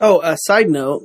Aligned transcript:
Oh, 0.00 0.20
a 0.22 0.36
side 0.40 0.68
note. 0.68 1.02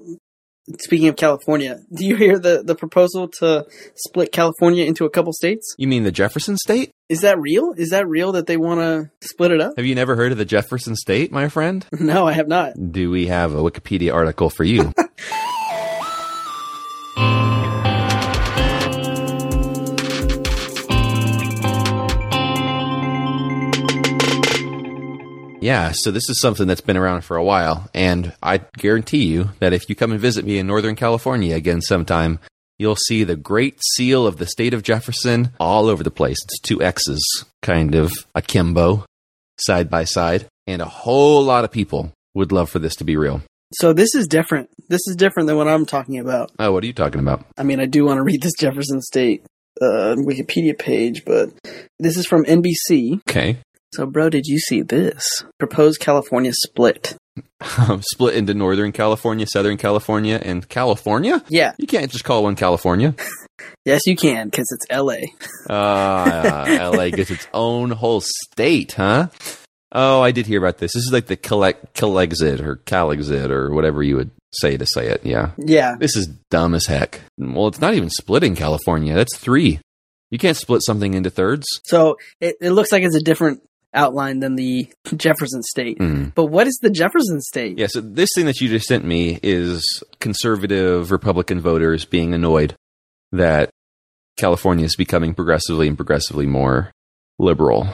Speaking 0.79 1.07
of 1.07 1.15
California, 1.15 1.79
do 1.93 2.05
you 2.05 2.15
hear 2.15 2.37
the, 2.37 2.61
the 2.63 2.75
proposal 2.75 3.27
to 3.39 3.65
split 3.95 4.31
California 4.31 4.85
into 4.85 5.05
a 5.05 5.09
couple 5.09 5.33
states? 5.33 5.73
You 5.77 5.87
mean 5.87 6.03
the 6.03 6.11
Jefferson 6.11 6.55
State? 6.55 6.91
Is 7.09 7.21
that 7.21 7.39
real? 7.39 7.73
Is 7.75 7.89
that 7.89 8.07
real 8.07 8.31
that 8.33 8.45
they 8.45 8.57
want 8.57 8.79
to 8.79 9.27
split 9.27 9.51
it 9.51 9.59
up? 9.59 9.73
Have 9.75 9.85
you 9.85 9.95
never 9.95 10.15
heard 10.15 10.31
of 10.31 10.37
the 10.37 10.45
Jefferson 10.45 10.95
State, 10.95 11.31
my 11.31 11.49
friend? 11.49 11.85
No, 11.99 12.27
I 12.27 12.33
have 12.33 12.47
not. 12.47 12.73
Do 12.91 13.09
we 13.09 13.27
have 13.27 13.53
a 13.53 13.57
Wikipedia 13.61 14.13
article 14.13 14.49
for 14.49 14.63
you? 14.63 14.93
Yeah, 25.71 25.93
so 25.93 26.11
this 26.11 26.29
is 26.29 26.41
something 26.41 26.67
that's 26.67 26.81
been 26.81 26.97
around 26.97 27.21
for 27.21 27.37
a 27.37 27.43
while, 27.45 27.89
and 27.93 28.33
I 28.43 28.57
guarantee 28.77 29.23
you 29.23 29.51
that 29.59 29.71
if 29.71 29.87
you 29.87 29.95
come 29.95 30.11
and 30.11 30.19
visit 30.19 30.43
me 30.43 30.57
in 30.57 30.67
Northern 30.67 30.97
California 30.97 31.55
again 31.55 31.79
sometime, 31.79 32.39
you'll 32.77 32.97
see 32.97 33.23
the 33.23 33.37
great 33.37 33.79
seal 33.93 34.27
of 34.27 34.35
the 34.35 34.47
state 34.47 34.73
of 34.73 34.83
Jefferson 34.83 35.53
all 35.61 35.87
over 35.87 36.03
the 36.03 36.11
place. 36.11 36.39
It's 36.43 36.59
two 36.59 36.83
X's, 36.83 37.45
kind 37.61 37.95
of 37.95 38.11
akimbo, 38.35 39.05
side 39.61 39.89
by 39.89 40.03
side, 40.03 40.45
and 40.67 40.81
a 40.81 40.85
whole 40.89 41.41
lot 41.41 41.63
of 41.63 41.71
people 41.71 42.11
would 42.33 42.51
love 42.51 42.69
for 42.69 42.79
this 42.79 42.95
to 42.97 43.05
be 43.05 43.15
real. 43.15 43.41
So 43.73 43.93
this 43.93 44.13
is 44.13 44.27
different. 44.27 44.69
This 44.89 45.07
is 45.07 45.15
different 45.15 45.47
than 45.47 45.55
what 45.55 45.69
I'm 45.69 45.85
talking 45.85 46.19
about. 46.19 46.51
Oh, 46.59 46.73
what 46.73 46.83
are 46.83 46.87
you 46.87 46.91
talking 46.91 47.21
about? 47.21 47.45
I 47.57 47.63
mean, 47.63 47.79
I 47.79 47.85
do 47.85 48.03
want 48.03 48.17
to 48.17 48.23
read 48.23 48.41
this 48.41 48.55
Jefferson 48.59 49.01
State 49.01 49.45
uh, 49.81 50.15
Wikipedia 50.17 50.77
page, 50.77 51.23
but 51.23 51.49
this 51.97 52.17
is 52.17 52.25
from 52.27 52.43
NBC. 52.43 53.21
Okay. 53.29 53.59
So, 53.93 54.05
bro, 54.05 54.29
did 54.29 54.45
you 54.45 54.57
see 54.59 54.81
this? 54.81 55.43
Proposed 55.59 55.99
California 55.99 56.51
split. 56.53 57.15
Split 58.01 58.35
into 58.35 58.53
Northern 58.53 58.91
California, 58.91 59.45
Southern 59.47 59.77
California, 59.77 60.39
and 60.43 60.67
California? 60.67 61.43
Yeah. 61.47 61.73
You 61.77 61.87
can't 61.87 62.11
just 62.11 62.23
call 62.23 62.43
one 62.43 62.55
California. 62.55 63.15
Yes, 63.85 64.01
you 64.05 64.15
can, 64.15 64.47
because 64.47 64.67
it's 64.71 64.85
LA. 64.91 65.17
Uh, 65.71 66.91
LA 66.95 67.09
gets 67.15 67.31
its 67.31 67.47
own 67.53 67.91
whole 67.91 68.21
state, 68.21 68.93
huh? 68.93 69.27
Oh, 69.91 70.21
I 70.21 70.31
did 70.31 70.45
hear 70.45 70.59
about 70.59 70.77
this. 70.77 70.93
This 70.93 71.05
is 71.05 71.11
like 71.11 71.25
the 71.27 71.35
collect 71.35 71.95
Calexit 71.95 72.59
or 72.61 72.77
Calexit 72.77 73.49
or 73.49 73.71
whatever 73.73 74.01
you 74.03 74.15
would 74.17 74.31
say 74.53 74.77
to 74.77 74.85
say 74.85 75.07
it. 75.07 75.25
Yeah. 75.25 75.51
Yeah. 75.57 75.95
This 75.99 76.15
is 76.15 76.27
dumb 76.49 76.73
as 76.75 76.85
heck. 76.85 77.21
Well, 77.37 77.67
it's 77.67 77.81
not 77.81 77.93
even 77.93 78.09
splitting 78.09 78.55
California. 78.55 79.13
That's 79.15 79.37
three. 79.37 79.79
You 80.29 80.37
can't 80.37 80.57
split 80.57 80.81
something 80.83 81.13
into 81.13 81.29
thirds. 81.29 81.65
So 81.83 82.17
it, 82.39 82.55
it 82.61 82.71
looks 82.71 82.91
like 82.91 83.03
it's 83.03 83.15
a 83.15 83.21
different 83.21 83.61
outline 83.93 84.39
than 84.39 84.55
the 84.55 84.91
Jefferson 85.15 85.63
State. 85.63 85.99
Mm. 85.99 86.33
But 86.33 86.45
what 86.45 86.67
is 86.67 86.79
the 86.81 86.89
Jefferson 86.89 87.41
State? 87.41 87.77
Yeah, 87.77 87.87
so 87.87 88.01
this 88.01 88.29
thing 88.35 88.45
that 88.45 88.59
you 88.59 88.69
just 88.69 88.85
sent 88.85 89.05
me 89.05 89.39
is 89.43 90.03
conservative 90.19 91.11
Republican 91.11 91.59
voters 91.59 92.05
being 92.05 92.33
annoyed 92.33 92.75
that 93.31 93.69
California 94.37 94.85
is 94.85 94.95
becoming 94.95 95.33
progressively 95.33 95.87
and 95.87 95.97
progressively 95.97 96.45
more 96.45 96.91
liberal. 97.39 97.87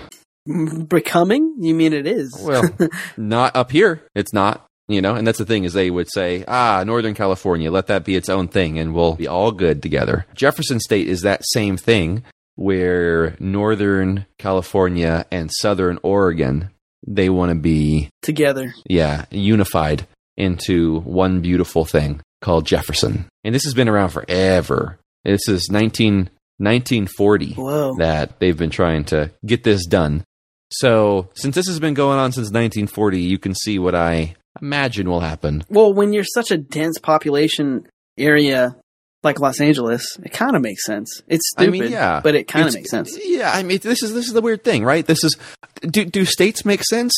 Becoming? 0.87 1.55
You 1.59 1.75
mean 1.75 1.93
it 1.93 2.07
is? 2.07 2.37
Well, 2.41 2.63
not 3.17 3.55
up 3.55 3.71
here. 3.71 4.03
It's 4.15 4.33
not. 4.33 4.63
You 4.89 5.01
know, 5.01 5.15
and 5.15 5.27
that's 5.27 5.37
the 5.37 5.45
thing 5.45 5.65
is 5.65 5.73
they 5.73 5.89
would 5.89 6.09
say, 6.09 6.45
ah, 6.47 6.81
Northern 6.85 7.13
California, 7.13 7.69
let 7.69 7.87
that 7.87 8.05
be 8.05 8.15
its 8.15 8.29
own 8.29 8.47
thing 8.47 8.79
and 8.79 8.93
we'll 8.93 9.15
be 9.15 9.27
all 9.27 9.51
good 9.51 9.81
together. 9.81 10.25
Jefferson 10.33 10.79
State 10.79 11.09
is 11.09 11.21
that 11.21 11.43
same 11.43 11.75
thing 11.75 12.23
where 12.58 13.36
Northern 13.39 14.25
California 14.38 15.25
and 15.31 15.50
Southern 15.53 16.00
Oregon, 16.03 16.72
they 17.08 17.30
want 17.30 17.52
to 17.52 17.55
be, 17.55 18.09
Together. 18.22 18.73
yeah, 18.89 19.25
unified 19.31 20.05
into 20.36 20.99
one 21.02 21.39
beautiful 21.41 21.86
thing 21.86 22.19
called 22.41 22.66
Jefferson. 22.66 23.27
And 23.44 23.55
this 23.55 23.64
has 23.64 23.73
been 23.73 23.88
around 23.88 24.09
forever. 24.09 24.99
This 25.23 25.47
is 25.47 25.69
19, 25.72 26.30
1940 26.58 27.53
Whoa. 27.53 27.95
that 27.99 28.39
they've 28.39 28.58
been 28.58 28.69
trying 28.71 29.05
to 29.05 29.31
get 29.45 29.64
this 29.64 29.86
done. 29.86 30.23
So, 30.71 31.30
since 31.36 31.55
this 31.55 31.67
has 31.67 31.80
been 31.80 31.93
going 31.93 32.20
on 32.20 32.31
since 32.33 32.48
1940, 32.48 33.21
you 33.21 33.37
can 33.37 33.54
see 33.55 33.80
what 33.80 33.95
I 33.95 34.36
imagine 34.61 35.10
will 35.10 35.21
happen. 35.21 35.64
Well, 35.70 35.93
when 35.93 36.11
you're 36.11 36.26
such 36.26 36.52
a 36.52 36.58
dense 36.58 36.98
population 36.99 37.87
area 38.17 38.76
like 39.23 39.39
Los 39.39 39.60
Angeles, 39.60 40.17
it 40.23 40.32
kind 40.32 40.55
of 40.55 40.61
makes 40.61 40.86
sense. 40.86 41.22
It's 41.28 41.52
I 41.58 41.64
stupid, 41.64 41.80
mean, 41.80 41.92
yeah, 41.92 42.22
but 42.23 42.36
it 42.36 42.48
kind 42.48 42.67
of 42.67 42.73
makes 42.73 42.89
sense. 42.89 43.17
Yeah, 43.23 43.52
I 43.54 43.64
mean, 43.64 43.80
this 43.82 44.04
is 44.04 44.14
this 44.14 44.28
is 44.28 44.33
the 44.33 44.42
weird 44.42 44.64
thing, 44.64 44.83
right? 44.83 45.05
This 45.05 45.23
is 45.23 45.36
do 45.82 46.05
do 46.05 46.23
states 46.26 46.66
make 46.66 46.83
sense? 46.83 47.14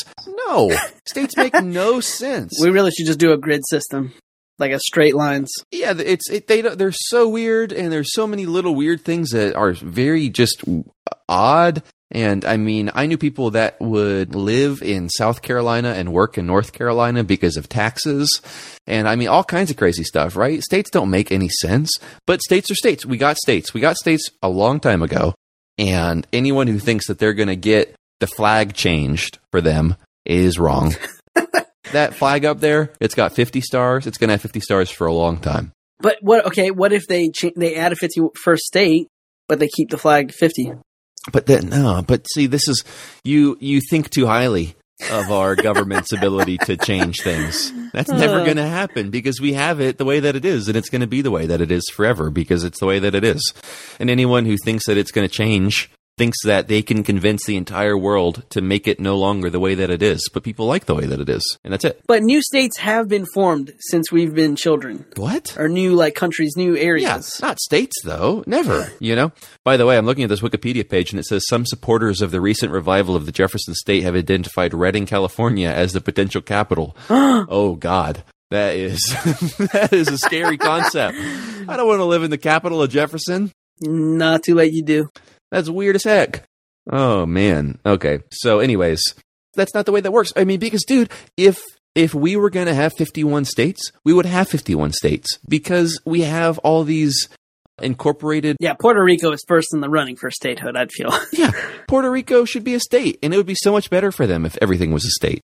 No, 0.48 0.72
states 1.08 1.36
make 1.38 1.54
no 1.62 2.00
sense. 2.00 2.60
We 2.62 2.70
really 2.70 2.92
should 2.92 3.06
just 3.06 3.20
do 3.20 3.32
a 3.32 3.38
grid 3.38 3.62
system, 3.70 4.14
like 4.58 4.72
a 4.72 4.80
straight 4.80 5.16
lines. 5.16 5.52
yeah, 5.72 5.94
it's 5.98 6.30
it, 6.30 6.48
they 6.48 6.62
they're 6.62 6.92
so 6.94 7.28
weird, 7.28 7.72
and 7.72 7.92
there's 7.92 8.14
so 8.14 8.26
many 8.26 8.46
little 8.46 8.76
weird 8.76 9.02
things 9.02 9.32
that 9.32 9.56
are 9.56 9.74
very 9.74 10.30
just 10.30 10.64
odd. 11.28 11.84
And 12.12 12.44
I 12.44 12.58
mean, 12.58 12.90
I 12.96 13.06
knew 13.06 13.18
people 13.18 13.52
that 13.52 13.80
would 13.80 14.34
live 14.34 14.82
in 14.82 15.10
South 15.10 15.42
Carolina 15.42 15.90
and 15.90 16.12
work 16.12 16.38
in 16.38 16.48
North 16.48 16.74
Carolina 16.74 17.24
because 17.24 17.56
of 17.56 17.70
taxes. 17.70 18.42
And 18.88 19.08
I 19.08 19.16
mean, 19.16 19.28
all 19.28 19.44
kinds 19.44 19.70
of 19.70 19.78
crazy 19.78 20.04
stuff, 20.04 20.36
right? 20.36 20.62
States 20.64 20.90
don't 20.90 21.12
make 21.12 21.32
any 21.32 21.50
sense, 21.50 21.92
but 22.26 22.42
states 22.42 22.72
are 22.72 22.76
states. 22.76 23.06
We 23.06 23.18
got 23.18 23.38
states. 23.38 23.74
We 23.74 23.82
got 23.82 23.98
states 23.98 24.30
a 24.42 24.50
long 24.50 24.80
time 24.80 25.04
ago. 25.04 25.36
And 25.78 26.26
anyone 26.34 26.68
who 26.68 26.80
thinks 26.80 27.08
that 27.08 27.20
they're 27.20 27.34
going 27.34 27.48
to 27.48 27.56
get 27.56 27.96
the 28.20 28.28
flag 28.28 28.74
changed 28.74 29.38
for 29.52 29.62
them 29.62 29.96
is 30.26 30.60
wrong. 30.60 30.96
that 31.92 32.16
flag 32.16 32.44
up 32.44 32.60
there, 32.60 32.92
it's 33.00 33.16
got 33.16 33.34
50 33.34 33.62
stars. 33.62 34.08
It's 34.08 34.18
going 34.18 34.28
to 34.30 34.34
have 34.34 34.42
50 34.42 34.60
stars 34.60 34.90
for 34.90 35.08
a 35.08 35.14
long 35.14 35.38
time. 35.38 35.72
But 36.00 36.18
what? 36.22 36.46
Okay, 36.48 36.72
what 36.72 36.92
if 36.92 37.08
they 37.08 37.30
cha- 37.30 37.52
they 37.56 37.76
add 37.76 37.92
a 37.92 37.96
51st 37.96 38.58
state, 38.58 39.08
but 39.48 39.60
they 39.60 39.68
keep 39.68 39.90
the 39.90 39.98
flag 39.98 40.34
50? 40.34 40.74
But 41.32 41.46
then, 41.46 41.70
no, 41.70 42.04
but 42.06 42.26
see, 42.34 42.48
this 42.48 42.68
is, 42.68 42.84
you, 43.24 43.58
you 43.60 43.82
think 43.90 44.10
too 44.10 44.26
highly 44.26 44.76
of 45.12 45.32
our 45.32 45.56
government's 45.56 46.12
ability 46.12 46.58
to 46.58 46.76
change 46.76 47.22
things. 47.22 47.72
That's 47.94 48.12
never 48.12 48.44
going 48.44 48.58
to 48.58 48.68
happen 48.68 49.10
because 49.10 49.40
we 49.40 49.54
have 49.54 49.80
it 49.80 49.98
the 49.98 50.06
way 50.06 50.20
that 50.20 50.36
it 50.36 50.46
is, 50.46 50.68
and 50.68 50.76
it's 50.76 50.90
going 50.90 51.02
to 51.02 51.08
be 51.08 51.22
the 51.22 51.32
way 51.32 51.46
that 51.46 51.62
it 51.62 51.72
is 51.72 51.88
forever 51.90 52.30
because 52.30 52.64
it's 52.64 52.80
the 52.80 52.86
way 52.86 53.00
that 53.00 53.16
it 53.16 53.24
is. 53.24 53.54
And 54.00 54.10
anyone 54.10 54.46
who 54.46 54.58
thinks 54.58 54.86
that 54.88 54.98
it's 54.98 55.12
going 55.12 55.28
to 55.28 55.34
change 55.34 55.90
thinks 56.20 56.38
that 56.44 56.68
they 56.68 56.82
can 56.84 57.02
convince 57.04 57.46
the 57.46 57.56
entire 57.56 57.98
world 57.98 58.44
to 58.50 58.62
make 58.62 58.88
it 58.88 59.00
no 59.00 59.18
longer 59.18 59.50
the 59.50 59.60
way 59.60 59.74
that 59.74 59.90
it 59.90 60.04
is. 60.04 60.30
But 60.34 60.44
people 60.44 60.68
like 60.68 60.86
the 60.86 60.94
way 60.94 61.06
that 61.06 61.20
it 61.20 61.30
is, 61.30 61.44
and 61.64 61.72
that's 61.74 61.86
it. 61.86 62.02
But 62.08 62.22
new 62.24 62.42
states 62.42 62.78
have 62.78 63.08
been 63.08 63.26
formed 63.34 63.72
since 63.80 64.12
we've 64.12 64.36
been 64.36 64.56
children, 64.58 65.06
What? 65.16 65.56
or 65.58 65.70
new 65.70 65.96
like 65.96 66.14
countries, 66.14 66.54
new 66.58 66.76
areas. 66.78 67.40
Yeah, 67.42 67.48
not 67.48 67.60
states 67.60 67.96
though. 68.04 68.44
Never. 68.46 68.92
You 69.00 69.16
know. 69.16 69.32
By 69.64 69.78
the 69.78 69.86
way, 69.86 69.98
I'm 69.98 70.06
looking 70.06 70.26
at 70.26 70.30
this 70.30 70.42
Wikipedia 70.42 70.88
page 70.88 71.12
and 71.12 71.20
it 71.20 71.26
says 71.26 71.46
some 71.48 71.66
supporters 71.66 72.22
of 72.22 72.32
the 72.32 72.42
recent 72.42 72.72
revival 72.72 73.16
of 73.16 73.26
the 73.26 73.32
Jefferson 73.32 73.74
State 73.74 74.04
have 74.04 74.14
identified 74.16 74.74
Redding, 74.74 75.06
California, 75.06 75.70
as 75.70 75.94
the 75.94 76.02
potential 76.02 76.42
capital. 76.42 76.96
oh 77.10 77.76
God. 77.80 78.24
That 78.52 78.76
is 78.76 79.00
that 79.72 79.90
is 79.94 80.08
a 80.10 80.18
scary 80.18 80.58
concept. 80.58 81.16
I 81.68 81.78
don't 81.78 81.88
want 81.88 82.00
to 82.00 82.06
live 82.06 82.24
in 82.24 82.32
the 82.32 82.38
capital 82.38 82.82
of 82.82 82.90
Jefferson. 82.90 83.52
Not 83.82 84.44
too 84.44 84.56
late, 84.56 84.74
you 84.74 84.84
do. 84.84 85.10
That's 85.52 85.70
weird 85.70 85.96
as 85.96 86.04
heck. 86.04 86.44
Oh 86.92 87.26
man. 87.26 87.80
Okay. 87.86 88.20
So 88.32 88.60
anyways, 88.60 89.02
that's 89.56 89.74
not 89.74 89.86
the 89.86 89.92
way 89.92 90.02
that 90.02 90.12
works. 90.12 90.34
I 90.36 90.44
mean, 90.44 90.60
because 90.60 90.84
dude, 90.84 91.10
if 91.38 91.62
if 91.96 92.14
we 92.14 92.36
were 92.36 92.50
going 92.50 92.68
to 92.68 92.74
have 92.74 92.94
51 92.94 93.46
states, 93.46 93.92
we 94.06 94.14
would 94.14 94.26
have 94.26 94.48
51 94.48 94.92
states 94.94 95.40
because 95.48 96.00
we 96.06 96.22
have 96.22 96.58
all 96.60 96.84
these 96.84 97.28
incorporated 97.82 98.58
Yeah, 98.60 98.74
Puerto 98.74 99.04
Rico 99.04 99.32
is 99.32 99.44
first 99.48 99.70
in 99.74 99.82
the 99.82 99.90
running 99.90 100.16
for 100.16 100.30
statehood. 100.30 100.76
I'd 100.76 100.92
feel. 100.92 101.12
Yeah, 101.32 101.52
Puerto 101.88 102.12
Rico 102.12 102.46
should 102.46 102.64
be 102.64 102.74
a 102.76 102.80
state, 102.80 103.18
and 103.24 103.34
it 103.34 103.38
would 103.38 103.46
be 103.46 103.56
so 103.56 103.72
much 103.72 103.90
better 103.90 104.12
for 104.12 104.28
them 104.28 104.46
if 104.46 104.58
everything 104.62 104.92
was 104.92 105.06
a 105.06 105.10
state. 105.10 105.42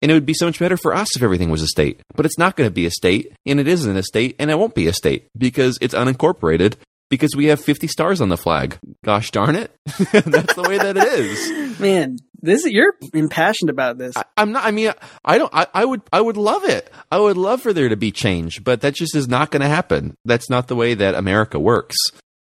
And 0.00 0.10
it 0.10 0.14
would 0.14 0.26
be 0.26 0.34
so 0.34 0.46
much 0.46 0.58
better 0.58 0.76
for 0.76 0.94
us 0.94 1.14
if 1.16 1.22
everything 1.22 1.50
was 1.50 1.62
a 1.62 1.68
state. 1.68 2.00
But 2.16 2.26
it's 2.26 2.38
not 2.38 2.56
going 2.56 2.68
to 2.68 2.74
be 2.74 2.86
a 2.86 2.90
state, 2.90 3.32
and 3.46 3.60
it 3.60 3.68
isn't 3.68 3.96
a 3.96 4.02
state, 4.02 4.34
and 4.38 4.50
it 4.50 4.58
won't 4.58 4.74
be 4.74 4.88
a 4.88 4.92
state 4.92 5.28
because 5.36 5.78
it's 5.80 5.94
unincorporated 5.94 6.74
because 7.12 7.36
we 7.36 7.44
have 7.48 7.62
50 7.62 7.88
stars 7.88 8.22
on 8.22 8.30
the 8.30 8.38
flag. 8.38 8.78
Gosh 9.04 9.30
darn 9.32 9.54
it. 9.54 9.70
That's 9.84 10.54
the 10.54 10.64
way 10.66 10.78
that 10.78 10.96
it 10.96 11.12
is. 11.12 11.78
Man, 11.78 12.16
this 12.40 12.64
you're 12.64 12.94
impassioned 13.12 13.68
about 13.68 13.98
this. 13.98 14.16
I, 14.16 14.24
I'm 14.38 14.52
not, 14.52 14.64
I 14.64 14.70
mean, 14.70 14.92
I 15.22 15.36
don't, 15.36 15.52
I, 15.52 15.66
I 15.74 15.84
would, 15.84 16.00
I 16.10 16.22
would 16.22 16.38
love 16.38 16.64
it. 16.64 16.90
I 17.10 17.18
would 17.18 17.36
love 17.36 17.60
for 17.60 17.74
there 17.74 17.90
to 17.90 17.98
be 17.98 18.12
change, 18.12 18.64
but 18.64 18.80
that 18.80 18.94
just 18.94 19.14
is 19.14 19.28
not 19.28 19.50
going 19.50 19.60
to 19.60 19.68
happen. 19.68 20.16
That's 20.24 20.48
not 20.48 20.68
the 20.68 20.74
way 20.74 20.94
that 20.94 21.14
America 21.14 21.58
works. 21.60 21.96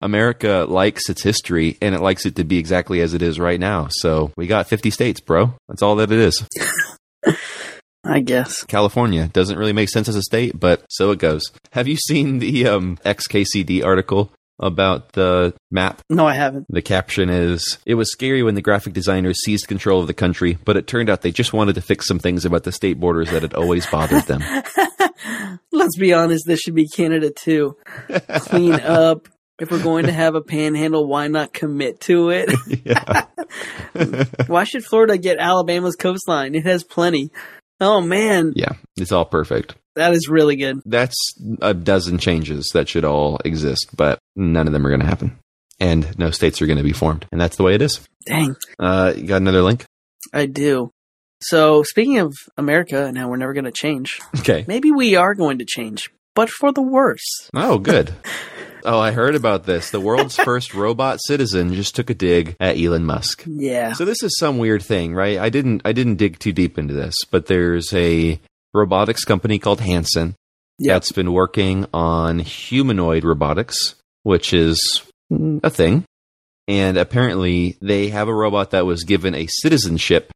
America 0.01 0.65
likes 0.67 1.11
its 1.11 1.23
history 1.23 1.77
and 1.83 1.95
it 1.95 2.01
likes 2.01 2.25
it 2.25 2.37
to 2.37 2.45
be 2.45 2.57
exactly 2.57 3.03
as 3.03 3.13
it 3.13 3.21
is 3.21 3.39
right 3.39 3.61
now. 3.61 3.89
So 3.91 4.33
we 4.35 4.47
got 4.47 4.67
50 4.67 4.89
states, 4.89 5.21
bro. 5.21 5.53
That's 5.69 5.83
all 5.83 5.97
that 5.97 6.11
it 6.11 6.19
is. 6.19 6.43
I 8.03 8.21
guess. 8.21 8.65
California 8.65 9.29
doesn't 9.29 9.59
really 9.59 9.75
make 9.75 9.91
sense 9.91 10.09
as 10.09 10.17
a 10.17 10.23
state, 10.23 10.59
but 10.59 10.87
so 10.89 11.11
it 11.11 11.19
goes. 11.19 11.53
Have 11.73 11.87
you 11.87 11.97
seen 11.97 12.39
the 12.39 12.67
um, 12.67 12.97
XKCD 13.05 13.85
article 13.85 14.33
about 14.59 15.13
the 15.13 15.55
map? 15.71 16.01
No, 16.11 16.27
I 16.27 16.35
haven't. 16.35 16.67
The 16.69 16.83
caption 16.83 17.31
is 17.31 17.79
It 17.87 17.95
was 17.95 18.11
scary 18.13 18.43
when 18.43 18.55
the 18.55 18.63
graphic 18.63 18.93
designers 18.93 19.43
seized 19.43 19.69
control 19.69 20.01
of 20.01 20.07
the 20.07 20.15
country, 20.15 20.59
but 20.65 20.77
it 20.77 20.87
turned 20.87 21.11
out 21.11 21.23
they 21.23 21.33
just 21.33 21.53
wanted 21.53 21.75
to 21.75 21.81
fix 21.83 22.07
some 22.07 22.19
things 22.19 22.45
about 22.45 22.65
the 22.65 22.73
state 22.73 23.01
borders 23.01 23.31
that 23.31 23.43
had 23.43 23.55
always 23.55 23.87
bothered 23.87 24.25
them. 24.25 24.43
let's 25.73 25.97
be 25.97 26.13
honest, 26.13 26.47
this 26.47 26.61
should 26.61 26.75
be 26.75 26.89
Canada 26.89 27.31
too. 27.31 27.77
Clean 28.37 28.73
up. 28.81 29.29
If 29.61 29.71
we're 29.71 29.83
going 29.83 30.07
to 30.07 30.13
have 30.13 30.35
a 30.35 30.41
panhandle, 30.41 31.07
why 31.07 31.29
not 31.29 31.53
commit 31.53 32.01
to 32.03 32.31
it? 32.31 32.53
yeah. 32.85 33.27
why 34.49 34.65
should 34.65 34.85
Florida 34.85 35.17
get 35.17 35.39
Alabama's 35.39 35.95
coastline? 35.95 36.57
It 36.57 36.65
has 36.65 36.83
plenty. 36.83 37.31
Oh 37.81 38.01
man, 38.01 38.53
yeah, 38.57 38.73
it's 38.97 39.13
all 39.13 39.25
perfect. 39.25 39.75
that 39.97 40.13
is 40.15 40.29
really 40.29 40.57
good. 40.57 40.81
That's 40.87 41.17
a 41.61 41.75
dozen 41.75 42.19
changes 42.19 42.71
that 42.75 42.89
should 42.89 43.05
all 43.05 43.39
exist, 43.45 43.89
but 43.97 44.19
none 44.37 44.67
of 44.67 44.73
them 44.73 44.87
are 44.87 44.91
going 44.91 45.01
to 45.01 45.07
happen. 45.07 45.39
And 45.81 46.17
no 46.19 46.31
states 46.31 46.63
are 46.63 46.67
going 46.67 46.79
to 46.79 46.85
be 46.85 46.93
formed. 46.93 47.27
And 47.33 47.41
that's 47.41 47.57
the 47.57 47.65
way 47.65 47.75
it 47.75 47.83
is. 47.83 48.01
Dang, 48.27 48.55
Uh, 48.79 49.13
you 49.17 49.25
got 49.27 49.39
another 49.43 49.63
link? 49.63 49.85
I 50.33 50.47
do. 50.47 50.91
So 51.41 51.83
speaking 51.83 52.19
of 52.21 52.33
America 52.57 53.05
and 53.05 53.19
how 53.19 53.29
we're 53.29 53.37
never 53.37 53.53
going 53.53 53.65
to 53.65 53.73
change, 53.73 54.21
Okay. 54.39 54.65
maybe 54.69 54.91
we 54.93 55.17
are 55.17 55.35
going 55.35 55.59
to 55.59 55.65
change, 55.67 56.11
but 56.35 56.49
for 56.49 56.73
the 56.73 56.81
worse. 56.81 57.51
Oh, 57.55 57.79
good. 57.79 58.15
oh, 58.85 58.99
I 58.99 59.11
heard 59.13 59.35
about 59.35 59.65
this. 59.65 59.91
The 59.91 60.01
world's 60.01 60.37
first 60.45 60.75
robot 60.75 61.19
citizen 61.27 61.75
just 61.75 61.95
took 61.95 62.11
a 62.11 62.15
dig 62.15 62.57
at 62.61 62.79
Elon 62.79 63.05
Musk. 63.05 63.45
Yeah. 63.47 63.93
So 63.95 64.05
this 64.05 64.23
is 64.23 64.37
some 64.39 64.59
weird 64.59 64.83
thing, 64.83 65.15
right? 65.15 65.39
I 65.39 65.49
didn't 65.51 65.83
I 65.85 65.93
didn't 65.93 66.17
dig 66.17 66.39
too 66.39 66.53
deep 66.53 66.79
into 66.79 66.95
this, 66.95 67.15
but 67.31 67.47
there's 67.47 67.93
a 67.95 68.41
robotics 68.73 69.25
company 69.25 69.59
called 69.59 69.81
Hanson 69.81 70.35
Yeah. 70.79 70.95
that's 70.95 71.13
been 71.13 71.33
working 71.33 71.87
on 71.95 72.39
humanoid 72.41 73.25
robotics, 73.25 73.95
which 74.23 74.53
is 74.53 75.03
a 75.63 75.71
thing. 75.71 76.05
And 76.67 76.97
apparently 76.97 77.77
they 77.83 78.09
have 78.09 78.29
a 78.29 78.35
robot 78.35 78.71
that 78.71 78.87
was 78.87 79.05
given 79.05 79.35
a 79.35 79.47
citizenship 79.49 80.31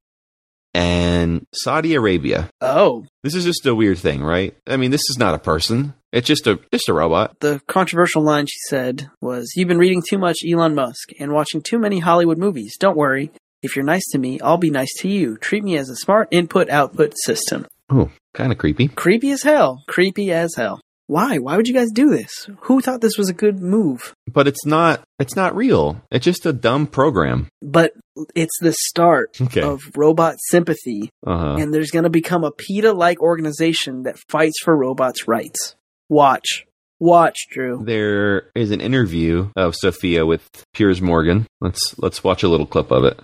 and 0.75 1.47
Saudi 1.53 1.95
Arabia. 1.95 2.51
Oh, 2.61 3.05
This 3.23 3.35
is 3.35 3.45
just 3.45 3.67
a 3.67 3.75
weird 3.75 3.99
thing, 3.99 4.23
right? 4.23 4.57
I 4.67 4.77
mean, 4.77 4.91
this 4.91 5.09
is 5.11 5.19
not 5.19 5.35
a 5.35 5.39
person. 5.39 5.95
It's 6.13 6.27
just 6.27 6.47
a 6.47 6.59
just 6.73 6.89
a 6.89 6.95
robot. 6.95 7.39
the 7.41 7.61
controversial 7.69 8.23
line 8.23 8.47
she 8.47 8.59
said 8.69 9.11
was, 9.21 9.53
"You've 9.57 9.69
been 9.69 9.79
reading 9.79 10.03
too 10.09 10.17
much 10.19 10.39
Elon 10.51 10.75
Musk 10.75 11.11
and 11.21 11.33
watching 11.33 11.61
too 11.61 11.79
many 11.79 11.99
Hollywood 11.99 12.39
movies. 12.39 12.77
Don't 12.79 12.97
worry. 12.97 13.31
If 13.63 13.77
you're 13.77 13.85
nice 13.85 14.07
to 14.13 14.19
me, 14.19 14.41
I'll 14.41 14.57
be 14.57 14.71
nice 14.71 14.95
to 15.01 15.09
you. 15.09 15.37
Treat 15.37 15.65
me 15.65 15.77
as 15.77 15.91
a 15.91 15.97
smart 15.97 16.29
input-output 16.31 17.15
system." 17.25 17.67
Oh, 17.91 18.11
kind 18.35 18.53
of 18.53 18.59
creepy. 18.59 18.89
Creepy 18.89 19.31
as 19.33 19.43
hell. 19.43 19.83
Creepy 19.89 20.31
as 20.33 20.55
hell. 20.55 20.81
Why? 21.09 21.39
Why 21.39 21.57
would 21.57 21.67
you 21.67 21.75
guys 21.75 21.91
do 21.93 22.11
this? 22.11 22.49
Who 22.61 22.81
thought 22.81 23.01
this 23.01 23.17
was 23.19 23.29
a 23.29 23.35
good 23.35 23.61
move? 23.61 24.15
But 24.31 24.47
it's 24.47 24.65
not 24.65 25.03
it's 25.19 25.35
not 25.35 25.57
real. 25.57 26.01
It's 26.13 26.25
just 26.25 26.47
a 26.47 26.53
dumb 26.53 26.87
program. 26.87 27.49
But 27.63 27.93
it's 28.35 28.57
the 28.61 28.73
start 28.73 29.37
Okay. 29.41 29.63
of 29.63 29.81
robot 29.97 30.37
sympathy, 30.51 31.09
Uh-huh. 31.27 31.57
and 31.59 31.73
there's 31.75 31.91
going 31.91 32.03
to 32.05 32.11
become 32.11 32.45
a 32.45 32.51
PETA-like 32.53 33.21
organization 33.23 34.03
that 34.03 34.19
fights 34.29 34.57
for 34.63 34.77
robots' 34.77 35.27
rights. 35.27 35.75
Watch. 36.09 36.67
Watch, 37.01 37.37
Drew. 37.53 37.83
There 37.85 38.51
is 38.55 38.71
an 38.71 38.81
interview 38.81 39.51
of 39.57 39.77
Sophia 39.77 40.27
with 40.27 40.47
Piers 40.75 41.01
Morgan. 41.01 41.47
Let's 41.61 41.95
let's 41.99 42.23
watch 42.23 42.43
a 42.43 42.49
little 42.49 42.67
clip 42.67 42.91
of 42.91 43.05
it. 43.05 43.19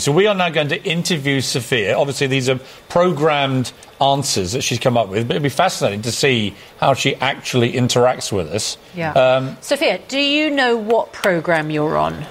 So 0.00 0.12
we 0.12 0.26
are 0.26 0.34
now 0.34 0.48
going 0.48 0.68
to 0.68 0.82
interview 0.82 1.42
Sophia. 1.42 1.94
Obviously, 1.94 2.26
these 2.26 2.48
are 2.48 2.58
programmed 2.88 3.70
answers 4.00 4.52
that 4.52 4.62
she's 4.62 4.78
come 4.78 4.96
up 4.96 5.10
with, 5.10 5.28
but 5.28 5.34
it'd 5.34 5.42
be 5.42 5.50
fascinating 5.50 6.00
to 6.02 6.10
see 6.12 6.54
how 6.78 6.94
she 6.94 7.16
actually 7.16 7.74
interacts 7.74 8.32
with 8.32 8.48
us. 8.48 8.78
Yeah. 8.94 9.12
Um, 9.12 9.58
Sophia, 9.60 10.00
do 10.08 10.18
you 10.18 10.48
know 10.48 10.74
what 10.74 11.12
program 11.12 11.70
you're 11.70 11.98
on? 11.98 12.24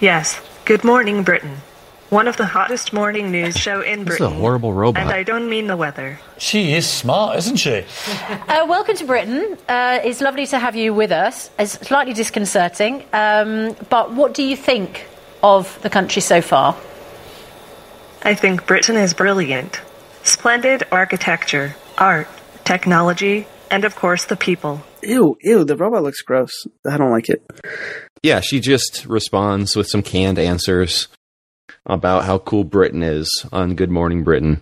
Yes. 0.00 0.40
Good 0.64 0.84
morning, 0.84 1.24
Britain. 1.24 1.56
One 2.10 2.28
of 2.28 2.36
the 2.36 2.46
hottest 2.46 2.92
morning 2.92 3.32
news 3.32 3.56
show 3.56 3.80
in 3.80 4.04
This 4.04 4.14
is 4.14 4.20
a 4.20 4.24
Britain. 4.24 4.38
horrible 4.40 4.72
robot. 4.72 5.02
And 5.02 5.10
I 5.10 5.24
don't 5.24 5.50
mean 5.50 5.66
the 5.66 5.76
weather. 5.76 6.20
she 6.38 6.72
is 6.72 6.88
smart, 6.88 7.36
isn't 7.38 7.56
she? 7.56 7.84
Uh, 8.48 8.64
welcome 8.68 8.94
to 8.96 9.04
Britain. 9.04 9.58
Uh, 9.68 9.98
it's 10.04 10.20
lovely 10.20 10.46
to 10.46 10.58
have 10.60 10.76
you 10.76 10.94
with 10.94 11.10
us. 11.10 11.50
It's 11.58 11.72
slightly 11.72 12.12
disconcerting, 12.12 13.02
um, 13.12 13.74
but 13.90 14.12
what 14.12 14.34
do 14.34 14.44
you 14.44 14.56
think 14.56 15.08
of 15.46 15.80
the 15.82 15.90
country 15.90 16.20
so 16.20 16.42
far? 16.42 16.76
I 18.22 18.34
think 18.34 18.66
Britain 18.66 18.96
is 18.96 19.14
brilliant. 19.14 19.80
Splendid 20.24 20.82
architecture, 20.90 21.76
art, 21.96 22.26
technology, 22.64 23.46
and 23.70 23.84
of 23.84 23.94
course 23.94 24.24
the 24.24 24.36
people. 24.36 24.82
Ew, 25.02 25.36
ew, 25.40 25.64
the 25.64 25.76
robot 25.76 26.02
looks 26.02 26.22
gross. 26.22 26.66
I 26.84 26.96
don't 26.96 27.12
like 27.12 27.28
it. 27.28 27.42
yeah, 28.22 28.40
she 28.40 28.58
just 28.58 29.06
responds 29.06 29.76
with 29.76 29.86
some 29.86 30.02
canned 30.02 30.38
answers 30.38 31.06
about 31.84 32.24
how 32.24 32.38
cool 32.38 32.64
Britain 32.64 33.04
is 33.04 33.28
on 33.52 33.76
Good 33.76 33.90
Morning 33.90 34.24
Britain 34.24 34.60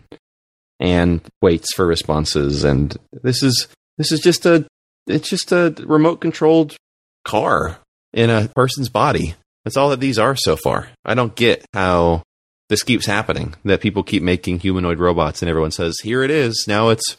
and 0.79 1.23
waits 1.41 1.73
for 1.75 1.87
responses 1.87 2.65
and 2.65 2.97
this 3.23 3.43
is 3.43 3.69
this 3.97 4.11
is 4.13 4.21
just 4.21 4.45
a 4.45 4.67
it's 5.07 5.31
just 5.31 5.53
a 5.53 5.73
remote 5.87 6.21
controlled 6.21 6.77
car 7.25 7.79
in 8.13 8.29
a 8.29 8.49
person's 8.55 8.91
body. 8.91 9.35
That's 9.65 9.77
all 9.77 9.91
that 9.91 10.01
these 10.01 10.19
are 10.19 10.37
so 10.37 10.57
far. 10.57 10.89
I 11.05 11.15
don't 11.15 11.35
get 11.35 11.65
how 11.73 12.23
this 12.69 12.83
keeps 12.83 13.07
happening 13.07 13.55
that 13.65 13.81
people 13.81 14.03
keep 14.03 14.23
making 14.23 14.61
humanoid 14.61 14.99
robots 14.99 15.43
and 15.43 15.49
everyone 15.49 15.71
says, 15.71 15.97
"Here 16.03 16.23
it 16.23 16.31
is. 16.31 16.65
Now 16.69 16.91
it's 16.91 17.17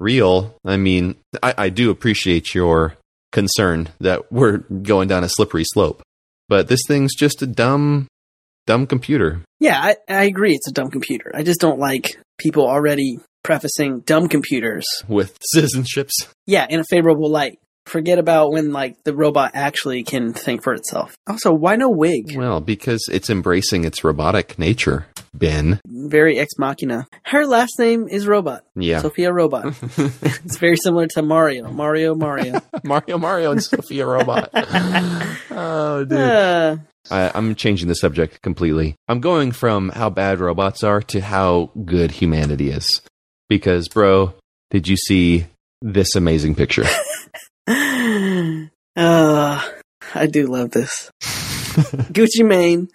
real." 0.00 0.54
I 0.64 0.76
mean, 0.76 1.16
I, 1.42 1.54
I 1.56 1.68
do 1.68 1.90
appreciate 1.90 2.54
your 2.54 2.96
concern 3.32 3.88
that 4.00 4.30
we're 4.32 4.58
going 4.58 5.08
down 5.08 5.24
a 5.24 5.28
slippery 5.28 5.64
slope, 5.64 6.02
but 6.48 6.68
this 6.68 6.80
thing's 6.88 7.14
just 7.14 7.42
a 7.42 7.46
dumb, 7.46 8.06
dumb 8.66 8.86
computer. 8.86 9.42
Yeah, 9.60 9.78
I, 9.80 9.96
I 10.08 10.24
agree. 10.24 10.54
It's 10.54 10.68
a 10.68 10.72
dumb 10.72 10.90
computer. 10.90 11.30
I 11.34 11.42
just 11.42 11.60
don't 11.60 11.78
like 11.78 12.18
people 12.38 12.66
already 12.66 13.18
prefacing 13.42 14.00
dumb 14.00 14.28
computers. 14.28 14.86
with 15.08 15.36
citizenships. 15.54 16.12
Yeah, 16.46 16.66
in 16.68 16.80
a 16.80 16.84
favorable 16.88 17.30
light. 17.30 17.58
Forget 17.88 18.18
about 18.18 18.52
when 18.52 18.72
like 18.72 19.02
the 19.04 19.14
robot 19.14 19.52
actually 19.54 20.02
can 20.02 20.34
think 20.34 20.62
for 20.62 20.74
itself. 20.74 21.16
Also, 21.26 21.52
why 21.52 21.76
no 21.76 21.88
wig? 21.88 22.36
Well, 22.36 22.60
because 22.60 23.02
it's 23.10 23.30
embracing 23.30 23.84
its 23.84 24.04
robotic 24.04 24.58
nature, 24.58 25.06
Ben. 25.32 25.80
Very 25.86 26.38
ex 26.38 26.52
machina. 26.58 27.06
Her 27.24 27.46
last 27.46 27.78
name 27.78 28.06
is 28.08 28.26
Robot. 28.26 28.64
Yeah. 28.76 29.00
Sophia 29.00 29.32
Robot. 29.32 29.74
it's 29.96 30.58
very 30.58 30.76
similar 30.76 31.06
to 31.14 31.22
Mario. 31.22 31.70
Mario 31.70 32.14
Mario. 32.14 32.60
Mario, 32.84 33.16
Mario, 33.16 33.52
and 33.52 33.62
Sophia 33.64 34.06
Robot. 34.06 34.50
oh, 35.50 36.04
dude. 36.04 36.18
Uh, 36.18 36.76
I, 37.10 37.30
I'm 37.34 37.54
changing 37.54 37.88
the 37.88 37.94
subject 37.94 38.42
completely. 38.42 38.96
I'm 39.08 39.20
going 39.20 39.52
from 39.52 39.88
how 39.90 40.10
bad 40.10 40.40
robots 40.40 40.84
are 40.84 41.00
to 41.02 41.20
how 41.20 41.70
good 41.84 42.10
humanity 42.10 42.70
is. 42.70 43.00
Because, 43.48 43.88
bro, 43.88 44.34
did 44.70 44.88
you 44.88 44.96
see 44.96 45.46
this 45.80 46.14
amazing 46.14 46.54
picture? 46.54 46.84
uh, 48.96 49.62
I 50.14 50.26
do 50.26 50.46
love 50.46 50.70
this. 50.70 51.10
Gucci 51.20 52.42
Mane 52.42 52.88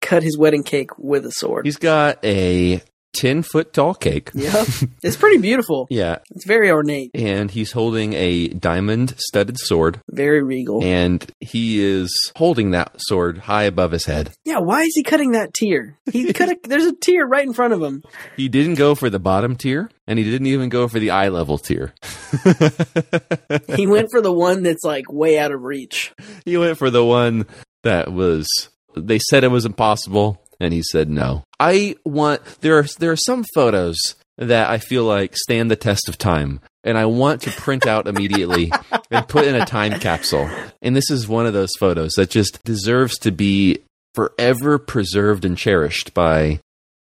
cut 0.00 0.22
his 0.22 0.38
wedding 0.38 0.62
cake 0.62 0.96
with 0.98 1.26
a 1.26 1.32
sword. 1.32 1.66
He's 1.66 1.76
got 1.76 2.24
a 2.24 2.80
10 3.14 3.42
foot 3.42 3.72
tall 3.72 3.94
cake. 3.94 4.30
Yep. 4.34 4.66
It's 5.02 5.16
pretty 5.16 5.38
beautiful. 5.38 5.86
Yeah. 5.90 6.18
It's 6.30 6.44
very 6.46 6.70
ornate, 6.70 7.10
And 7.14 7.50
he's 7.50 7.72
holding 7.72 8.12
a 8.14 8.48
diamond 8.48 9.14
studded 9.18 9.58
sword. 9.58 10.00
very 10.10 10.42
regal. 10.42 10.82
And 10.84 11.24
he 11.40 11.80
is 11.84 12.10
holding 12.36 12.70
that 12.70 12.92
sword 12.98 13.38
high 13.38 13.64
above 13.64 13.92
his 13.92 14.04
head. 14.06 14.32
yeah, 14.44 14.58
why 14.58 14.82
is 14.82 14.92
he 14.94 15.02
cutting 15.02 15.32
that 15.32 15.52
tier? 15.54 15.98
He 16.12 16.32
could 16.32 16.48
have. 16.48 16.58
there's 16.64 16.86
a 16.86 16.94
tier 16.94 17.26
right 17.26 17.44
in 17.46 17.52
front 17.52 17.72
of 17.74 17.82
him. 17.82 18.02
He 18.36 18.48
didn't 18.48 18.74
go 18.76 18.94
for 18.94 19.10
the 19.10 19.18
bottom 19.18 19.56
tier, 19.56 19.90
and 20.06 20.18
he 20.18 20.24
didn't 20.24 20.46
even 20.46 20.68
go 20.68 20.86
for 20.88 20.98
the 20.98 21.10
eye 21.10 21.28
level 21.28 21.58
tier. 21.58 21.92
He 23.76 23.86
went 23.86 24.08
for 24.10 24.20
the 24.20 24.32
one 24.32 24.62
that's 24.62 24.84
like 24.84 25.10
way 25.10 25.38
out 25.38 25.52
of 25.52 25.62
reach. 25.62 26.12
he 26.44 26.56
went 26.56 26.78
for 26.78 26.90
the 26.90 27.04
one 27.04 27.46
that 27.82 28.12
was 28.12 28.46
they 28.96 29.18
said 29.18 29.44
it 29.44 29.48
was 29.48 29.64
impossible 29.64 30.40
and 30.60 30.72
he 30.72 30.82
said 30.82 31.08
no. 31.10 31.42
I 31.58 31.96
want 32.04 32.44
there 32.60 32.78
are 32.78 32.86
there 32.98 33.10
are 33.10 33.16
some 33.16 33.44
photos 33.54 33.98
that 34.38 34.70
i 34.70 34.78
feel 34.78 35.04
like 35.04 35.36
stand 35.36 35.70
the 35.70 35.76
test 35.76 36.08
of 36.08 36.16
time 36.16 36.60
and 36.82 36.96
i 36.96 37.04
want 37.04 37.42
to 37.42 37.50
print 37.50 37.86
out 37.86 38.06
immediately 38.08 38.72
and 39.10 39.28
put 39.28 39.44
in 39.44 39.54
a 39.54 39.66
time 39.66 39.98
capsule. 40.00 40.48
And 40.80 40.96
this 40.96 41.10
is 41.10 41.28
one 41.28 41.46
of 41.46 41.52
those 41.52 41.72
photos 41.78 42.12
that 42.12 42.30
just 42.30 42.62
deserves 42.64 43.18
to 43.18 43.30
be 43.32 43.78
forever 44.14 44.78
preserved 44.78 45.44
and 45.44 45.58
cherished 45.58 46.14
by 46.14 46.60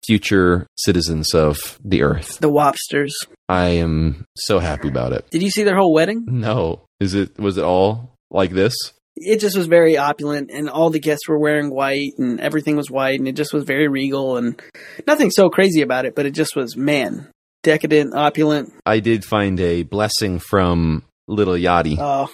future 0.07 0.67
citizens 0.77 1.35
of 1.35 1.79
the 1.85 2.03
earth. 2.03 2.39
The 2.39 2.51
Wobsters. 2.51 3.13
i 3.49 3.67
am 3.67 4.27
so 4.37 4.59
happy 4.59 4.89
about 4.89 5.13
it. 5.13 5.29
Did 5.31 5.43
you 5.43 5.51
see 5.51 5.65
their 5.65 5.77
whole 5.77 5.93
wedding? 5.95 6.25
no. 6.29 6.83
Is 7.01 7.15
it 7.15 7.39
was 7.39 7.59
it 7.59 7.65
all 7.65 8.15
like 8.31 8.51
this 8.51 8.75
It 9.17 9.39
just 9.39 9.57
was 9.57 9.67
very 9.67 9.97
opulent, 9.97 10.51
and 10.53 10.69
all 10.69 10.91
the 10.91 10.99
guests 10.99 11.29
were 11.29 11.39
wearing 11.39 11.71
white, 11.71 12.13
and 12.19 12.41
everything 12.41 12.77
was 12.77 12.91
white, 12.91 13.19
and 13.19 13.29
it 13.29 13.37
just 13.37 13.53
was 13.53 13.65
very 13.65 13.87
regal, 13.87 14.37
and 14.37 14.61
nothing 15.07 15.31
so 15.31 15.49
crazy 15.51 15.83
about 15.83 16.05
it, 16.05 16.15
but 16.17 16.27
it 16.27 16.33
just 16.33 16.57
was 16.57 16.77
man, 16.77 17.31
decadent, 17.63 18.15
opulent. 18.15 18.73
I 18.85 18.99
did 19.01 19.25
find 19.25 19.61
a 19.61 19.85
blessing 19.85 20.41
from 20.41 21.05
Lil 21.29 21.49
Yachty. 21.49 21.97
Oh, 21.99 22.29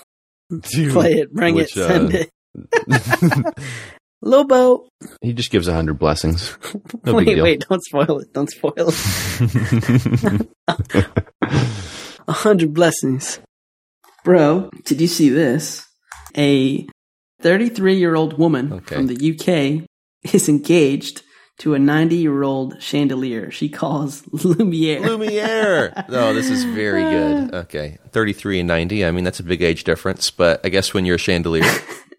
play 0.93 1.19
it, 1.19 1.33
bring 1.33 1.55
which, 1.55 1.77
it, 1.77 1.87
send 1.87 2.15
uh, 2.15 2.19
it. 2.19 3.55
Lobo. 4.23 4.87
he 5.23 5.33
just 5.33 5.51
gives 5.51 5.67
a 5.67 5.73
hundred 5.73 5.99
blessings. 5.99 6.57
No 7.05 7.15
wait, 7.15 7.41
wait, 7.41 7.65
don't 7.67 7.83
spoil 7.83 8.19
it. 8.19 8.33
Don't 8.35 8.51
spoil 8.51 8.91
it. 8.93 10.49
A 12.29 12.33
hundred 12.33 12.75
blessings. 12.75 13.41
Bro, 14.23 14.71
did 14.85 15.01
you 15.01 15.07
see 15.07 15.31
this? 15.31 15.87
A 16.37 16.87
33 17.41 17.95
year 17.97 18.15
old 18.15 18.39
woman 18.39 18.73
Okay. 18.73 18.95
from 18.97 19.07
the 19.07 19.15
UK 19.33 19.89
is 20.35 20.49
engaged 20.49 21.23
to 21.59 21.75
a 21.75 21.79
90 21.79 22.17
year 22.17 22.43
old 22.43 22.81
chandelier 22.83 23.51
she 23.51 23.69
calls 23.69 24.23
Lumiere. 24.45 25.01
Lumiere. 25.01 25.93
oh, 26.09 26.33
this 26.35 26.49
is 26.51 26.65
very 26.65 27.03
good. 27.03 27.55
Okay, 27.55 27.99
thirty-three 28.13 28.61
and 28.61 28.67
ninety. 28.67 29.05
I 29.05 29.11
mean, 29.11 29.25
that's 29.25 29.41
a 29.41 29.43
big 29.43 29.61
age 29.61 29.85
difference. 29.85 30.31
But 30.31 30.61
I 30.65 30.71
guess 30.71 30.95
when 30.95 31.05
you're 31.05 31.17
a 31.17 31.19
chandelier, 31.19 31.71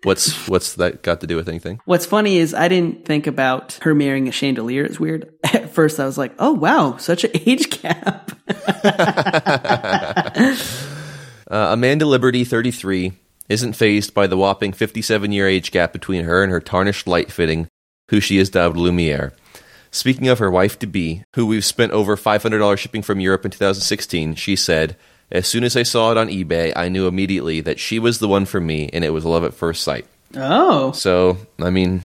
what's 0.04 0.48
what's 0.48 0.76
that 0.76 1.02
got 1.02 1.22
to 1.22 1.28
do 1.28 1.36
with 1.36 1.50
anything? 1.50 1.80
What's 1.86 2.06
funny 2.06 2.38
is 2.38 2.54
I 2.54 2.68
didn't 2.68 3.06
think 3.06 3.26
about 3.26 3.80
her 3.82 3.96
marrying 3.96 4.28
a 4.28 4.32
chandelier. 4.32 4.84
It's 4.84 5.00
weird. 5.00 5.34
At 5.44 5.72
first, 5.72 6.00
I 6.00 6.06
was 6.06 6.20
like, 6.20 6.34
oh, 6.38 6.52
wow, 6.54 6.98
such 6.98 7.24
an 7.24 7.32
age 7.34 7.82
gap. 7.82 8.32
Uh, 11.50 11.72
Amanda 11.74 12.06
Liberty, 12.06 12.44
33, 12.46 13.12
isn't 13.52 13.74
phased 13.74 14.14
by 14.14 14.28
the 14.28 14.38
whopping 14.38 14.72
57 14.72 15.32
year 15.32 15.48
age 15.48 15.72
gap 15.72 15.92
between 15.94 16.24
her 16.24 16.42
and 16.42 16.52
her 16.52 16.62
tarnished 16.62 17.06
light 17.06 17.32
fitting, 17.32 17.68
who 18.10 18.20
she 18.20 18.38
has 18.38 18.50
dubbed 18.50 18.78
Lumiere. 18.78 19.34
Speaking 19.92 20.30
of 20.30 20.40
her 20.40 20.50
wife 20.50 20.80
to 20.80 20.88
be, 20.88 21.24
who 21.36 21.46
we've 21.46 21.66
spent 21.66 21.92
over 21.92 22.16
$500 22.16 22.78
shipping 22.78 23.02
from 23.02 23.20
Europe 23.20 23.44
in 23.44 23.52
2016, 23.52 24.36
she 24.36 24.56
said, 24.56 24.96
As 25.30 25.48
soon 25.48 25.66
as 25.66 25.76
I 25.76 25.84
saw 25.84 26.12
it 26.12 26.18
on 26.18 26.30
eBay, 26.30 26.72
I 26.78 26.88
knew 26.88 27.08
immediately 27.08 27.60
that 27.60 27.80
she 27.80 28.00
was 28.00 28.20
the 28.20 28.30
one 28.30 28.46
for 28.46 28.62
me, 28.62 28.90
and 28.94 29.04
it 29.04 29.10
was 29.10 29.26
love 29.26 29.44
at 29.44 29.54
first 29.54 29.84
sight. 29.84 30.06
Oh. 30.34 30.94
So, 30.94 31.38
I 31.60 31.72
mean, 31.72 32.04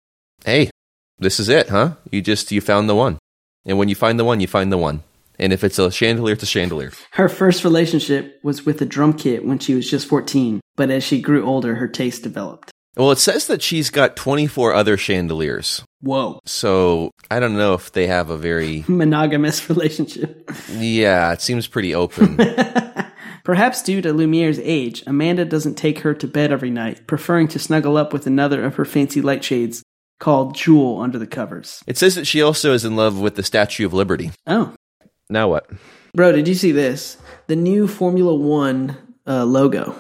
hey, 0.46 0.70
this 1.18 1.38
is 1.38 1.50
it, 1.50 1.68
huh? 1.68 1.96
You 2.10 2.22
just, 2.22 2.50
you 2.52 2.62
found 2.62 2.88
the 2.88 2.94
one. 2.94 3.18
And 3.66 3.76
when 3.76 3.90
you 3.90 3.94
find 3.94 4.18
the 4.18 4.24
one, 4.24 4.40
you 4.40 4.46
find 4.46 4.72
the 4.72 4.78
one. 4.78 5.02
And 5.38 5.52
if 5.52 5.64
it's 5.64 5.78
a 5.78 5.90
chandelier, 5.90 6.34
it's 6.34 6.42
a 6.42 6.46
chandelier. 6.46 6.92
Her 7.12 7.28
first 7.28 7.64
relationship 7.64 8.38
was 8.42 8.64
with 8.64 8.80
a 8.82 8.86
drum 8.86 9.12
kit 9.14 9.44
when 9.44 9.58
she 9.58 9.74
was 9.74 9.90
just 9.90 10.06
14, 10.08 10.60
but 10.76 10.90
as 10.90 11.02
she 11.04 11.20
grew 11.20 11.44
older, 11.44 11.74
her 11.76 11.88
taste 11.88 12.22
developed. 12.22 12.70
Well, 12.96 13.10
it 13.10 13.18
says 13.18 13.48
that 13.48 13.60
she's 13.60 13.90
got 13.90 14.14
24 14.14 14.72
other 14.72 14.96
chandeliers. 14.96 15.82
Whoa. 16.00 16.38
So 16.44 17.10
I 17.28 17.40
don't 17.40 17.56
know 17.56 17.74
if 17.74 17.90
they 17.90 18.06
have 18.06 18.30
a 18.30 18.36
very 18.36 18.84
Monogamous 18.88 19.68
relationship. 19.68 20.48
yeah. 20.70 21.32
It 21.32 21.40
seems 21.40 21.66
pretty 21.66 21.94
open. 21.94 22.36
Perhaps 23.44 23.82
due 23.82 24.00
to 24.00 24.12
Lumiere's 24.12 24.58
age, 24.60 25.02
Amanda 25.06 25.44
doesn't 25.44 25.74
take 25.74 25.98
her 26.00 26.14
to 26.14 26.26
bed 26.28 26.50
every 26.52 26.70
night, 26.70 27.06
preferring 27.06 27.48
to 27.48 27.58
snuggle 27.58 27.96
up 27.96 28.12
with 28.12 28.26
another 28.26 28.64
of 28.64 28.76
her 28.76 28.84
fancy 28.84 29.20
light 29.20 29.44
shades 29.44 29.82
called 30.20 30.54
Jewel 30.54 31.00
under 31.00 31.18
the 31.18 31.26
covers. 31.26 31.82
it 31.86 31.98
says 31.98 32.14
that 32.14 32.26
she 32.26 32.40
also 32.40 32.72
is 32.72 32.84
in 32.84 32.96
love 32.96 33.18
with 33.20 33.34
the 33.34 33.42
Statue 33.42 33.84
of 33.84 33.92
Liberty. 33.92 34.30
Oh. 34.46 34.72
Now 35.34 35.48
what? 35.48 35.68
Bro, 36.14 36.30
did 36.30 36.46
you 36.46 36.54
see 36.54 36.70
this? 36.70 37.18
The 37.48 37.56
new 37.56 37.88
Formula 37.88 38.32
One 38.32 38.96
uh, 39.26 39.44
logo. 39.44 39.96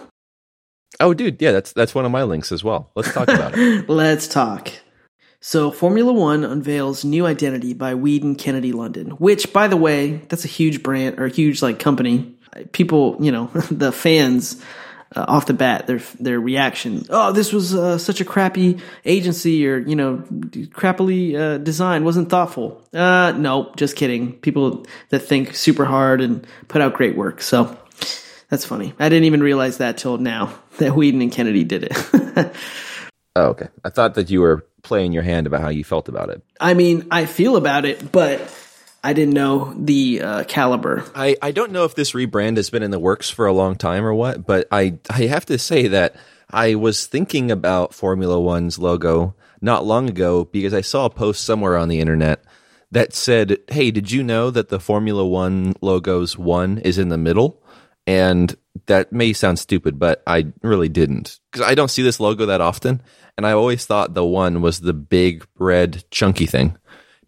Oh, 1.00 1.12
dude, 1.12 1.42
yeah, 1.42 1.50
that's 1.50 1.72
that's 1.72 1.92
one 1.92 2.04
of 2.04 2.12
my 2.12 2.22
links 2.22 2.52
as 2.52 2.62
well. 2.62 2.92
Let's 2.94 3.12
talk 3.12 3.26
about 3.26 3.58
it. 3.58 3.88
Let's 3.88 4.28
talk. 4.28 4.70
So, 5.40 5.72
Formula 5.72 6.12
One 6.12 6.44
unveils 6.44 7.04
new 7.04 7.26
identity 7.26 7.74
by 7.74 7.94
Wieden 7.94 8.38
Kennedy 8.38 8.70
London, 8.70 9.10
which, 9.10 9.52
by 9.52 9.66
the 9.66 9.76
way, 9.76 10.18
that's 10.28 10.44
a 10.44 10.48
huge 10.48 10.84
brand 10.84 11.18
or 11.18 11.24
a 11.24 11.30
huge 11.30 11.62
like 11.62 11.80
company. 11.80 12.32
People, 12.70 13.16
you 13.18 13.32
know, 13.32 13.46
the 13.72 13.90
fans 13.90 14.62
uh, 15.16 15.24
off 15.28 15.46
the 15.46 15.54
bat, 15.54 15.86
their 15.86 15.98
their 16.20 16.40
reaction. 16.40 17.04
Oh, 17.10 17.32
this 17.32 17.52
was 17.52 17.74
uh, 17.74 17.98
such 17.98 18.20
a 18.20 18.24
crappy 18.24 18.80
agency, 19.04 19.66
or 19.66 19.78
you 19.78 19.96
know, 19.96 20.18
crappily 20.28 21.34
uh, 21.34 21.58
designed, 21.58 22.04
wasn't 22.04 22.28
thoughtful. 22.30 22.82
Uh, 22.92 23.32
no, 23.36 23.72
just 23.76 23.96
kidding. 23.96 24.32
People 24.40 24.86
that 25.10 25.20
think 25.20 25.54
super 25.54 25.84
hard 25.84 26.20
and 26.20 26.46
put 26.68 26.80
out 26.82 26.94
great 26.94 27.16
work. 27.16 27.42
So. 27.42 27.78
That's 28.50 28.66
funny. 28.66 28.92
I 29.00 29.08
didn't 29.08 29.24
even 29.24 29.42
realize 29.42 29.78
that 29.78 29.96
till 29.96 30.18
now 30.18 30.56
that 30.78 30.92
Wieden 30.92 31.22
and 31.22 31.32
Kennedy 31.32 31.64
did 31.64 31.88
it. 31.90 32.54
Oh, 33.36 33.46
okay. 33.46 33.68
I 33.84 33.90
thought 33.90 34.14
that 34.14 34.30
you 34.30 34.40
were 34.40 34.64
playing 34.82 35.12
your 35.12 35.24
hand 35.24 35.46
about 35.46 35.60
how 35.60 35.68
you 35.68 35.82
felt 35.82 36.08
about 36.08 36.30
it. 36.30 36.42
I 36.60 36.74
mean, 36.74 37.08
I 37.10 37.26
feel 37.26 37.56
about 37.56 37.84
it, 37.84 38.12
but 38.12 38.40
I 39.04 39.12
didn't 39.12 39.34
know 39.34 39.74
the 39.76 40.22
uh, 40.22 40.44
caliber. 40.44 41.04
I, 41.14 41.36
I 41.42 41.52
don't 41.52 41.72
know 41.72 41.84
if 41.84 41.94
this 41.94 42.12
rebrand 42.12 42.56
has 42.56 42.70
been 42.70 42.82
in 42.82 42.90
the 42.90 42.98
works 42.98 43.28
for 43.28 43.44
a 43.44 43.52
long 43.52 43.76
time 43.76 44.02
or 44.02 44.14
what, 44.14 44.46
but 44.46 44.66
I 44.72 44.98
I 45.10 45.26
have 45.26 45.44
to 45.46 45.58
say 45.58 45.88
that 45.88 46.16
I 46.50 46.74
was 46.76 47.06
thinking 47.06 47.50
about 47.50 47.92
Formula 47.92 48.40
One's 48.40 48.78
logo 48.78 49.34
not 49.60 49.84
long 49.84 50.08
ago 50.08 50.46
because 50.46 50.72
I 50.72 50.80
saw 50.80 51.04
a 51.04 51.10
post 51.10 51.44
somewhere 51.44 51.76
on 51.76 51.88
the 51.88 52.00
internet 52.00 52.42
that 52.92 53.12
said, 53.12 53.58
"Hey, 53.68 53.90
did 53.90 54.10
you 54.10 54.22
know 54.22 54.50
that 54.50 54.70
the 54.70 54.80
Formula 54.80 55.26
One 55.26 55.74
logo's 55.82 56.38
one 56.38 56.78
is 56.78 56.96
in 56.96 57.10
the 57.10 57.18
middle?" 57.18 57.62
And 58.06 58.56
that 58.86 59.12
may 59.12 59.34
sound 59.34 59.58
stupid, 59.58 59.98
but 59.98 60.22
I 60.26 60.46
really 60.62 60.88
didn't 60.88 61.40
because 61.52 61.66
I 61.66 61.74
don't 61.74 61.90
see 61.90 62.02
this 62.02 62.20
logo 62.20 62.46
that 62.46 62.62
often, 62.62 63.02
and 63.36 63.46
I 63.46 63.52
always 63.52 63.84
thought 63.84 64.14
the 64.14 64.24
one 64.24 64.62
was 64.62 64.80
the 64.80 64.94
big 64.94 65.46
red 65.58 66.04
chunky 66.10 66.46
thing 66.46 66.78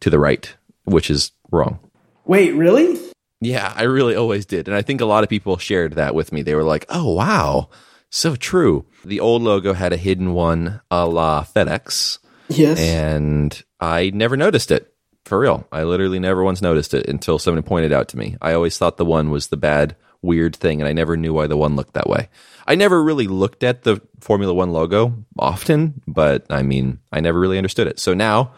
to 0.00 0.08
the 0.08 0.18
right, 0.18 0.54
which 0.84 1.10
is 1.10 1.32
wrong. 1.50 1.78
Wait, 2.24 2.52
really? 2.52 2.98
Yeah, 3.40 3.72
I 3.76 3.82
really 3.84 4.16
always 4.16 4.46
did. 4.46 4.66
And 4.68 4.76
I 4.76 4.82
think 4.82 5.00
a 5.00 5.04
lot 5.06 5.22
of 5.22 5.30
people 5.30 5.58
shared 5.58 5.94
that 5.94 6.14
with 6.14 6.32
me. 6.32 6.42
They 6.42 6.54
were 6.54 6.64
like, 6.64 6.86
oh, 6.88 7.12
wow, 7.12 7.68
so 8.10 8.34
true. 8.36 8.86
The 9.04 9.20
old 9.20 9.42
logo 9.42 9.72
had 9.74 9.92
a 9.92 9.96
hidden 9.98 10.32
one 10.32 10.80
a 10.90 11.06
la 11.06 11.44
FedEx, 11.44 12.18
Yes. 12.48 12.78
and 12.80 13.62
I 13.80 14.10
never 14.14 14.36
noticed 14.36 14.70
it. 14.70 14.92
For 15.24 15.40
real. 15.40 15.66
I 15.72 15.82
literally 15.82 16.20
never 16.20 16.44
once 16.44 16.62
noticed 16.62 16.94
it 16.94 17.08
until 17.08 17.40
somebody 17.40 17.66
pointed 17.66 17.92
out 17.92 18.06
to 18.08 18.16
me. 18.16 18.36
I 18.40 18.52
always 18.52 18.78
thought 18.78 18.96
the 18.96 19.04
one 19.04 19.30
was 19.30 19.48
the 19.48 19.56
bad, 19.56 19.96
weird 20.22 20.54
thing, 20.54 20.80
and 20.80 20.86
I 20.88 20.92
never 20.92 21.16
knew 21.16 21.32
why 21.34 21.48
the 21.48 21.56
one 21.56 21.74
looked 21.74 21.94
that 21.94 22.08
way. 22.08 22.28
I 22.64 22.76
never 22.76 23.02
really 23.02 23.26
looked 23.26 23.64
at 23.64 23.82
the 23.82 24.00
Formula 24.20 24.54
One 24.54 24.70
logo 24.70 25.24
often, 25.36 26.00
but 26.06 26.46
I 26.48 26.62
mean, 26.62 27.00
I 27.12 27.18
never 27.18 27.40
really 27.40 27.58
understood 27.58 27.88
it. 27.88 27.98
So 27.98 28.14
now 28.14 28.52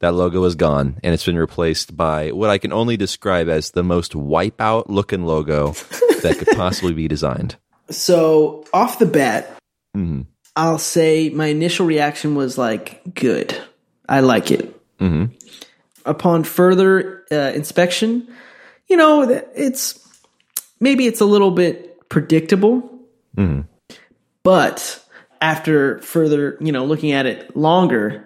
that 0.00 0.14
logo 0.14 0.42
is 0.44 0.54
gone 0.54 0.98
and 1.04 1.12
it's 1.14 1.24
been 1.26 1.36
replaced 1.38 1.96
by 1.96 2.30
what 2.32 2.50
I 2.50 2.58
can 2.58 2.72
only 2.72 2.96
describe 2.96 3.48
as 3.48 3.70
the 3.72 3.82
most 3.82 4.12
wipeout 4.12 4.84
looking 4.88 5.24
logo 5.24 5.72
that 6.22 6.36
could 6.38 6.48
possibly 6.56 6.92
be 6.94 7.06
designed. 7.08 7.56
so, 7.90 8.64
off 8.72 8.98
the 8.98 9.06
bat, 9.06 9.56
Mhm. 9.96 10.26
I'll 10.56 10.78
say 10.78 11.30
my 11.30 11.46
initial 11.46 11.86
reaction 11.86 12.34
was 12.34 12.56
like, 12.58 13.00
good. 13.14 13.56
I 14.08 14.20
like 14.20 14.50
it. 14.50 14.74
Mhm. 14.98 15.30
Upon 16.04 16.44
further 16.44 17.24
uh, 17.32 17.52
inspection, 17.54 18.26
you 18.88 18.96
know, 18.96 19.22
it's 19.54 19.98
maybe 20.80 21.06
it's 21.06 21.20
a 21.20 21.24
little 21.24 21.50
bit 21.50 22.08
predictable, 22.08 22.88
but 24.42 25.04
after 25.40 25.98
further, 26.00 26.56
you 26.60 26.72
know, 26.72 26.84
looking 26.84 27.12
at 27.12 27.26
it 27.26 27.56
longer, 27.56 28.24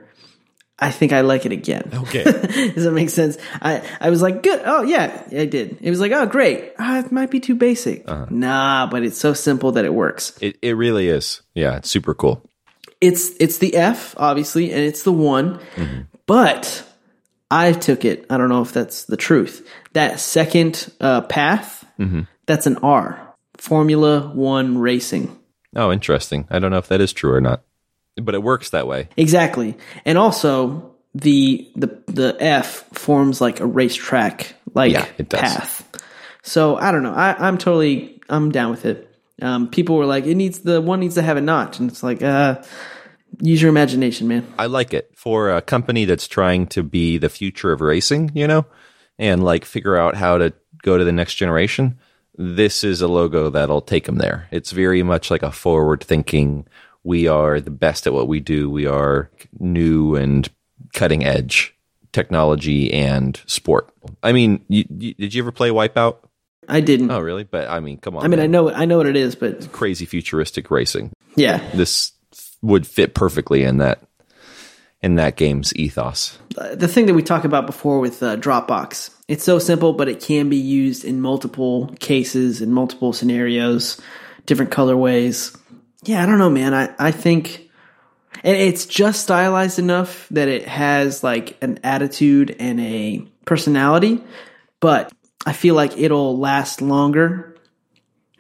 I 0.79 0.91
think 0.91 1.13
I 1.13 1.21
like 1.21 1.47
it 1.47 1.53
again. 1.53 1.91
Okay. 1.95 2.25
Does 2.75 2.85
that 2.85 2.93
make 2.93 3.11
sense? 3.11 3.39
I, 3.63 3.81
I 4.01 4.11
was 4.11 4.21
like, 4.23 4.43
good. 4.43 4.61
Oh, 4.65 4.83
yeah, 4.83 5.23
I 5.31 5.47
did. 5.47 5.79
It 5.81 5.89
was 5.91 6.01
like, 6.01 6.11
oh, 6.13 6.27
great. 6.27 6.73
Ah, 6.79 6.99
it 6.99 7.13
might 7.13 7.31
be 7.31 7.39
too 7.41 7.55
basic. 7.55 8.03
uh 8.09 8.27
Nah, 8.29 8.89
but 8.91 9.05
it's 9.05 9.19
so 9.19 9.35
simple 9.35 9.73
that 9.73 9.85
it 9.85 9.95
works. 9.95 10.37
it, 10.41 10.59
it 10.63 10.73
really 10.77 11.09
is. 11.09 11.43
Yeah, 11.55 11.77
it's 11.77 11.91
super 11.91 12.13
cool. 12.15 12.43
It's 13.01 13.31
it's 13.39 13.59
the 13.59 13.77
F, 13.77 14.15
obviously, 14.17 14.73
and 14.73 14.81
it's 14.81 15.03
the 15.03 15.13
one, 15.13 15.61
but 16.27 16.85
I 17.51 17.73
took 17.73 18.05
it. 18.05 18.25
I 18.31 18.37
don't 18.39 18.49
know 18.49 18.63
if 18.63 18.73
that's 18.73 19.05
the 19.05 19.17
truth. 19.17 19.69
That 19.93 20.19
second 20.21 20.91
uh, 21.01 21.21
path, 21.23 21.85
that's 22.47 22.67
an 22.67 22.79
R. 22.79 23.35
Formula 23.59 24.31
One 24.35 24.79
Racing. 24.79 25.39
Oh, 25.77 25.93
interesting. 25.93 26.47
I 26.51 26.59
don't 26.59 26.71
know 26.71 26.79
if 26.79 26.89
that 26.89 27.01
is 27.01 27.13
true 27.13 27.33
or 27.33 27.41
not, 27.41 27.63
but 28.17 28.35
it 28.35 28.43
works 28.43 28.71
that 28.71 28.87
way. 28.87 29.09
Exactly. 29.17 29.77
And 30.05 30.19
also 30.19 30.95
the 31.15 31.71
the 31.77 32.03
the 32.07 32.37
F 32.41 32.85
forms 32.93 33.41
like 33.41 33.61
a 33.61 33.67
racetrack 33.67 34.55
like 34.75 34.93
Yeah, 34.93 35.07
path. 35.29 35.89
So 36.43 36.77
I 36.77 36.93
don't 36.93 37.03
know. 37.03 37.15
I, 37.15 37.35
I'm 37.49 37.59
totally 37.59 38.21
I'm 38.29 38.51
down 38.51 38.71
with 38.71 38.85
it. 38.87 39.11
Um, 39.43 39.69
people 39.69 39.97
were 39.97 40.07
like, 40.07 40.27
it 40.27 40.35
needs 40.37 40.61
the 40.61 40.81
one 40.81 41.01
needs 41.01 41.17
to 41.17 41.23
have 41.23 41.37
a 41.37 41.41
notch, 41.41 41.81
and 41.81 41.91
it's 41.91 42.03
like, 42.03 42.23
uh, 42.23 42.63
use 43.41 43.61
your 43.61 43.69
imagination, 43.69 44.29
man. 44.29 44.47
I 44.59 44.67
like 44.67 44.95
it 44.95 45.11
for 45.17 45.51
a 45.51 45.61
company 45.61 46.05
that's 46.05 46.29
trying 46.29 46.69
to 46.69 46.83
be 46.83 47.19
the 47.19 47.29
future 47.29 47.73
of 47.73 47.81
racing, 47.81 48.31
you 48.35 48.47
know, 48.47 48.67
and 49.19 49.43
like 49.43 49.65
figure 49.65 49.97
out 49.97 50.15
how 50.15 50.39
to 50.39 50.53
go 50.83 50.99
to 50.99 51.05
the 51.05 51.13
next 51.13 51.35
generation. 51.35 51.99
This 52.37 52.85
is 52.85 53.01
a 53.01 53.09
logo 53.09 53.51
that'll 53.51 53.81
take 53.81 54.05
them 54.07 54.17
there. 54.17 54.49
It's 54.51 54.71
very 54.71 55.03
much 55.03 55.31
like 55.31 55.43
a 55.43 55.53
forward 55.53 56.03
thinking. 56.03 56.67
We 57.05 57.29
are 57.29 57.61
the 57.61 57.71
best 57.71 58.07
at 58.07 58.13
what 58.13 58.29
we 58.29 58.41
do. 58.41 58.71
We 58.71 58.87
are 58.87 59.31
new 59.59 60.17
and 60.17 60.49
cutting 60.93 61.25
edge 61.25 61.77
technology 62.13 62.93
and 62.93 63.41
sport. 63.47 63.91
I 64.23 64.33
mean, 64.33 64.65
you, 64.69 64.85
you, 64.89 65.15
did 65.15 65.35
you 65.35 65.43
ever 65.43 65.53
play 65.53 65.71
Wipeout? 65.71 66.17
I 66.69 66.81
didn't. 66.81 67.11
Oh, 67.11 67.21
really? 67.21 67.45
But 67.45 67.69
I 67.69 67.81
mean, 67.81 67.99
come 67.99 68.17
on. 68.17 68.25
I 68.25 68.29
mean, 68.29 68.41
I 68.41 68.47
know 68.47 68.71
I 68.71 68.87
know 68.87 68.97
what 68.97 69.07
it 69.07 69.17
is, 69.17 69.35
but 69.35 69.71
crazy 69.73 70.07
futuristic 70.07 70.71
racing. 70.71 71.13
yeah, 71.37 71.59
This 71.75 72.13
would 72.63 72.87
fit 72.87 73.15
perfectly 73.15 73.63
in 73.63 73.79
that 73.79 74.01
in 75.03 75.17
that 75.17 75.37
game's 75.37 75.75
ethos. 75.77 76.39
the 76.49 76.89
thing 76.89 77.05
that 77.07 77.13
we 77.15 77.23
talked 77.23 77.45
about 77.45 77.67
before 77.67 78.01
with 78.01 78.23
uh, 78.23 78.37
Dropbox 78.39 79.11
it's 79.27 79.45
so 79.45 79.59
simple, 79.59 79.95
but 79.95 80.09
it 80.09 80.21
can 80.21 80.49
be 80.49 80.57
used 80.57 81.05
in 81.05 81.21
multiple 81.21 81.95
cases, 81.99 82.61
in 82.61 82.73
multiple 82.73 83.13
scenarios, 83.13 84.01
different 84.47 84.71
colorways. 84.71 85.59
Yeah, 86.05 86.23
I 86.23 86.27
don't 86.27 86.39
know, 86.39 86.51
man. 86.51 86.75
I, 86.75 86.95
I 86.99 87.11
think 87.11 87.65
and 88.43 88.57
it's 88.57 88.85
just 88.85 89.23
stylized 89.23 89.79
enough 89.79 90.29
that 90.31 90.49
it 90.49 90.67
has 90.67 91.23
like 91.23 91.57
an 91.63 91.81
attitude 91.83 92.55
and 92.59 92.79
a 92.81 93.27
personality, 93.47 94.23
but 94.81 95.13
I 95.47 95.55
feel 95.55 95.75
like 95.75 95.97
it'll 95.97 96.39
last 96.39 96.83
longer 96.83 97.57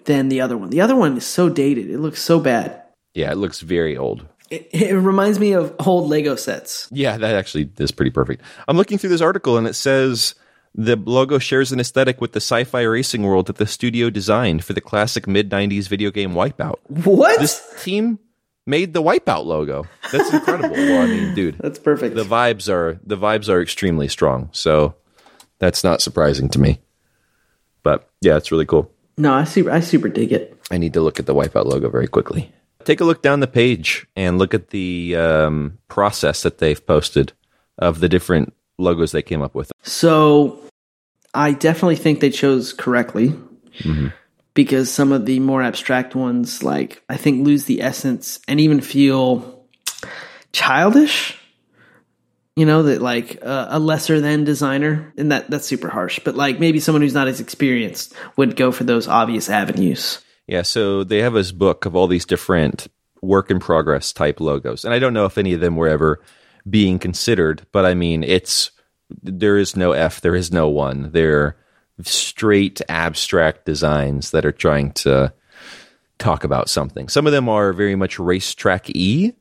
than 0.05 0.29
the 0.29 0.43
other 0.43 0.59
one. 0.59 0.69
The 0.69 0.83
other 0.83 0.95
one 0.95 1.17
is 1.17 1.27
so 1.27 1.49
dated. 1.49 1.91
It 1.91 1.99
looks 1.99 2.21
so 2.21 2.39
bad. 2.39 2.83
Yeah, 3.15 3.33
it 3.33 3.37
looks 3.37 3.61
very 3.61 3.97
old. 3.97 4.27
It, 4.51 4.69
it 4.73 4.95
reminds 4.95 5.39
me 5.39 5.53
of 5.53 5.75
old 5.87 6.11
Lego 6.11 6.37
sets. 6.37 6.89
Yeah, 6.93 7.17
that 7.17 7.35
actually 7.35 7.71
is 7.79 7.91
pretty 7.91 8.11
perfect. 8.11 8.43
I'm 8.69 8.77
looking 8.77 8.99
through 8.99 9.11
this 9.11 9.23
article 9.23 9.57
and 9.57 9.67
it 9.67 9.75
says 9.75 10.35
the 10.75 10.97
logo 10.97 11.39
shares 11.39 11.71
an 11.73 11.79
aesthetic 11.81 12.21
with 12.21 12.33
the 12.33 12.39
sci-fi 12.41 12.83
racing 12.83 13.23
world 13.23 13.47
that 13.47 13.57
the 13.57 13.67
studio 13.67 14.11
designed 14.11 14.65
for 14.65 14.73
the 14.73 14.81
classic 14.81 15.27
mid 15.27 15.51
90s 15.51 15.89
video 15.89 16.11
game 16.11 16.33
Wipeout. 16.33 16.77
What? 16.89 17.39
This 17.41 17.63
team 17.83 18.19
made 18.67 18.93
the 18.93 19.03
Wipeout 19.03 19.45
logo. 19.45 19.87
That's 20.11 20.33
incredible. 20.33 20.75
well, 20.75 21.03
I 21.03 21.07
mean, 21.07 21.35
dude, 21.35 21.59
That's 21.59 21.79
perfect. 21.79 22.17
the 22.17 22.25
vibes 22.25 22.69
are 22.73 22.99
the 23.05 23.17
vibes 23.17 23.49
are 23.49 23.61
extremely 23.63 24.09
strong. 24.09 24.49
So 24.53 24.95
that's 25.59 25.85
not 25.85 26.01
surprising 26.03 26.49
to 26.51 26.59
me. 26.59 26.81
But 27.83 28.09
yeah, 28.21 28.37
it's 28.37 28.51
really 28.51 28.67
cool. 28.67 28.91
no, 29.17 29.33
I 29.33 29.45
super 29.45 29.71
I 29.71 29.81
super 29.81 30.09
dig 30.09 30.33
it. 30.33 30.59
I 30.71 30.79
need 30.79 30.95
to 30.95 31.01
look 31.01 31.21
at 31.21 31.27
the 31.27 31.35
Wipeout 31.35 31.67
logo 31.67 31.89
very 31.91 32.09
quickly. 32.09 32.51
Take 32.85 33.01
a 33.01 33.05
look 33.05 33.23
down 33.23 33.41
the 33.41 33.47
page 33.47 34.07
and 34.17 34.39
look 34.39 34.53
at 34.55 34.69
the 34.71 35.15
um, 35.17 35.79
process 35.89 36.43
that 36.43 36.59
they've 36.59 36.85
posted 36.87 37.33
of 37.79 38.01
the 38.01 38.09
different 38.09 38.53
logos 38.77 39.13
they 39.13 39.23
came 39.23 39.41
up 39.41 39.55
with. 39.55 39.71
So 39.83 40.59
I 41.35 41.53
definitely 41.53 41.97
think 41.97 42.21
they 42.21 42.31
chose 42.31 42.73
correctly 42.73 43.35
because 44.55 44.91
some 44.91 45.13
of 45.13 45.27
the 45.27 45.41
more 45.41 45.63
abstract 45.63 46.15
ones, 46.15 46.63
like 46.63 47.03
I 47.09 47.17
think, 47.17 47.45
lose 47.45 47.65
the 47.65 47.83
essence 47.83 48.41
and 48.47 48.61
even 48.61 48.81
feel 48.81 49.67
childish. 50.53 51.39
You 52.57 52.67
know 52.67 52.85
that 52.85 53.03
like 53.03 53.41
uh, 53.43 53.67
a 53.71 53.81
lesser 53.81 54.21
than 54.21 54.45
designer, 54.45 55.13
and 55.19 55.33
that 55.33 55.51
that's 55.51 55.67
super 55.67 55.89
harsh. 55.89 56.21
But 56.25 56.37
like 56.37 56.61
maybe 56.61 56.79
someone 56.79 57.03
who's 57.03 57.15
not 57.15 57.27
as 57.27 57.41
experienced 57.41 58.15
would 58.37 58.55
go 58.55 58.71
for 58.71 58.85
those 58.85 59.09
obvious 59.09 59.51
avenues. 59.51 60.21
Yeah, 60.47 60.63
so 60.63 61.03
they 61.03 61.19
have 61.23 61.33
this 61.33 61.51
book 61.51 61.85
of 61.85 61.97
all 61.97 62.07
these 62.07 62.27
different 62.27 62.87
work 63.23 63.51
in 63.51 63.59
progress 63.59 64.13
type 64.13 64.41
logos. 64.41 64.85
And 64.85 64.95
I 64.95 64.99
don't 64.99 65.15
know 65.15 65.25
if 65.25 65.39
any 65.39 65.55
of 65.55 65.61
them 65.61 65.75
were 65.75 65.89
ever 65.89 66.23
being 66.69 66.99
considered, 66.99 67.67
but 67.73 67.85
I 67.85 67.95
mean, 67.95 68.23
it's 68.23 68.71
there 69.23 69.57
is 69.57 69.77
no 69.77 69.93
F, 69.93 70.21
there 70.21 70.35
is 70.35 70.53
no 70.53 70.69
one. 70.69 71.11
They're 71.13 71.57
straight 72.03 72.81
abstract 72.89 73.65
designs 73.65 74.33
that 74.33 74.45
are 74.45 74.53
trying 74.53 74.93
to 74.93 75.33
talk 76.19 76.45
about 76.45 76.69
something. 76.69 77.09
Some 77.09 77.27
of 77.27 77.33
them 77.33 77.49
are 77.49 77.73
very 77.73 77.97
much 77.97 78.19
racetrack 78.19 78.91
E. 78.91 79.33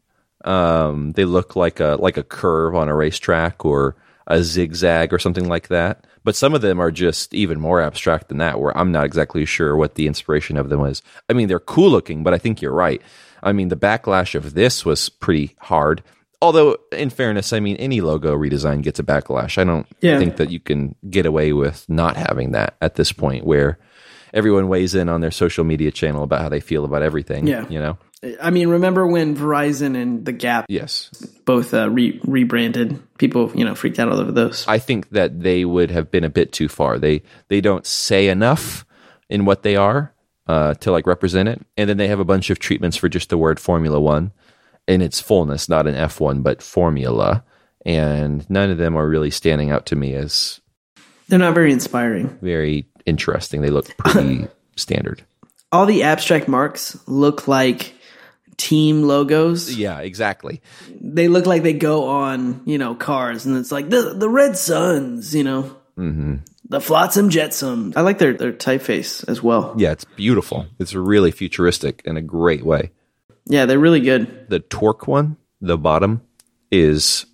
Um, 0.46 1.14
they 1.14 1.26
look 1.26 1.56
like 1.56 1.80
a 1.80 1.98
like 2.00 2.18
a 2.18 2.24
curve 2.24 2.76
on 2.76 2.90
a 2.90 2.96
racetrack 2.96 3.64
or 3.64 3.96
a 4.28 4.44
zigzag 4.44 5.14
or 5.14 5.20
something 5.20 5.48
like 5.48 5.70
that. 5.70 6.06
But 6.24 6.36
some 6.36 6.54
of 6.54 6.62
them 6.62 6.80
are 6.80 6.92
just 6.92 7.34
even 7.34 7.60
more 7.60 7.82
abstract 7.82 8.30
than 8.30 8.38
that, 8.38 8.60
where 8.60 8.78
I'm 8.78 8.92
not 8.92 9.06
exactly 9.06 9.46
sure 9.46 9.76
what 9.76 9.96
the 9.96 10.08
inspiration 10.08 10.58
of 10.58 10.70
them 10.70 10.80
was. 10.80 11.02
I 11.30 11.34
mean, 11.34 11.48
they're 11.48 11.60
cool 11.60 11.90
looking, 11.90 12.24
but 12.24 12.34
I 12.34 12.38
think 12.38 12.62
you're 12.62 12.74
right. 12.74 13.02
I 13.42 13.52
mean, 13.52 13.68
the 13.68 13.76
backlash 13.76 14.36
of 14.36 14.54
this 14.54 14.86
was 14.86 15.10
pretty 15.10 15.56
hard. 15.60 16.02
Although, 16.44 16.78
in 16.92 17.10
fairness, 17.10 17.54
I 17.54 17.60
mean, 17.62 17.78
any 17.78 18.02
logo 18.02 18.36
redesign 18.38 18.82
gets 18.84 19.00
a 19.00 19.04
backlash. 19.04 19.58
I 19.58 19.64
don't 19.64 19.88
Yeah. 20.02 20.20
think 20.20 20.36
that 20.36 20.50
you 20.52 20.60
can 20.60 20.96
get 21.10 21.26
away 21.26 21.54
with 21.54 21.86
not 21.88 22.18
having 22.18 22.52
that 22.52 22.76
at 22.82 22.96
this 22.96 23.12
point, 23.14 23.46
where 23.46 23.80
everyone 24.34 24.68
weighs 24.68 24.94
in 24.94 25.08
on 25.10 25.22
their 25.22 25.32
social 25.32 25.64
media 25.64 25.90
channel 25.92 26.22
about 26.24 26.42
how 26.42 26.50
they 26.50 26.60
feel 26.60 26.84
about 26.86 27.02
everything. 27.02 27.48
Yeah. 27.48 27.66
you 27.70 27.80
know. 27.80 27.98
I 28.42 28.52
mean, 28.52 28.70
remember 28.70 29.06
when 29.06 29.36
Verizon 29.36 29.96
and 30.02 30.26
the 30.26 30.32
Gap 30.32 30.66
Yes, 30.70 31.10
both 31.46 31.74
uh, 31.74 31.90
re- 31.90 32.20
rebranded? 32.24 32.98
People, 33.18 33.52
you 33.54 33.66
know, 33.66 33.76
freaked 33.76 34.00
out 34.00 34.08
all 34.10 34.18
over 34.20 34.32
those. 34.32 34.66
I 34.68 34.80
think 34.80 35.10
that 35.10 35.42
they 35.42 35.66
would 35.66 35.92
have 35.92 36.10
been 36.10 36.24
a 36.24 36.30
bit 36.30 36.52
too 36.54 36.68
far. 36.70 36.98
They 37.00 37.22
they 37.50 37.60
don't 37.62 37.86
say 37.86 38.30
enough 38.30 38.86
in 39.30 39.44
what 39.46 39.64
they 39.64 39.76
are 39.76 40.14
uh, 40.48 40.74
to 40.76 40.92
like 40.92 41.06
represent 41.06 41.50
it, 41.50 41.62
and 41.78 41.90
then 41.90 41.98
they 41.98 42.08
have 42.08 42.20
a 42.22 42.26
bunch 42.26 42.50
of 42.50 42.60
treatments 42.60 42.96
for 42.98 43.10
just 43.10 43.30
the 43.30 43.38
word 43.38 43.60
Formula 43.60 44.00
One 44.00 44.32
in 44.88 45.02
its 45.02 45.20
fullness, 45.22 45.70
not 45.70 45.88
an 45.88 45.96
F 45.96 46.20
one, 46.20 46.42
but 46.42 46.62
Formula, 46.62 47.44
and 47.86 48.48
none 48.50 48.70
of 48.70 48.78
them 48.78 48.96
are 48.98 49.08
really 49.08 49.32
standing 49.32 49.72
out 49.72 49.86
to 49.88 49.96
me 49.96 50.14
as 50.14 50.60
They're 51.28 51.40
not 51.40 51.54
very 51.54 51.72
inspiring. 51.72 52.38
very 52.42 52.88
interesting. 53.06 53.62
They 53.62 53.70
look 53.70 53.96
pretty 53.98 54.48
standard. 54.76 55.24
all 55.72 55.86
the 55.86 56.04
abstract 56.04 56.48
marks 56.48 56.98
look 57.08 57.48
like 57.48 57.94
team 58.58 59.04
logos. 59.04 59.76
Yeah, 59.76 60.00
exactly. 60.00 60.62
They 61.02 61.28
look 61.28 61.46
like 61.46 61.64
they 61.64 61.74
go 61.74 62.08
on, 62.08 62.62
you 62.66 62.78
know, 62.78 62.96
cars, 62.96 63.46
and 63.46 63.58
it's 63.58 63.72
like 63.72 63.90
the 63.90 64.14
the 64.16 64.30
Red 64.30 64.58
Suns, 64.58 65.34
you 65.36 65.44
know, 65.44 65.76
mm-hmm. 65.98 66.36
the 66.70 66.80
Flotsam 66.80 67.30
Jetsam. 67.30 67.94
I 67.96 68.02
like 68.02 68.20
their 68.20 68.34
their 68.34 68.54
typeface 68.54 69.28
as 69.28 69.42
well. 69.42 69.74
Yeah, 69.78 69.92
it's 69.92 70.06
beautiful. 70.06 70.68
It's 70.80 70.94
really 70.94 71.32
futuristic 71.32 72.02
in 72.06 72.16
a 72.18 72.22
great 72.22 72.64
way. 72.66 72.92
Yeah, 73.46 73.66
they're 73.66 73.80
really 73.80 74.02
good. 74.02 74.50
the 74.50 74.60
torque 74.60 75.08
one, 75.08 75.38
the 75.62 75.78
bottom 75.78 76.22
is 76.72 77.26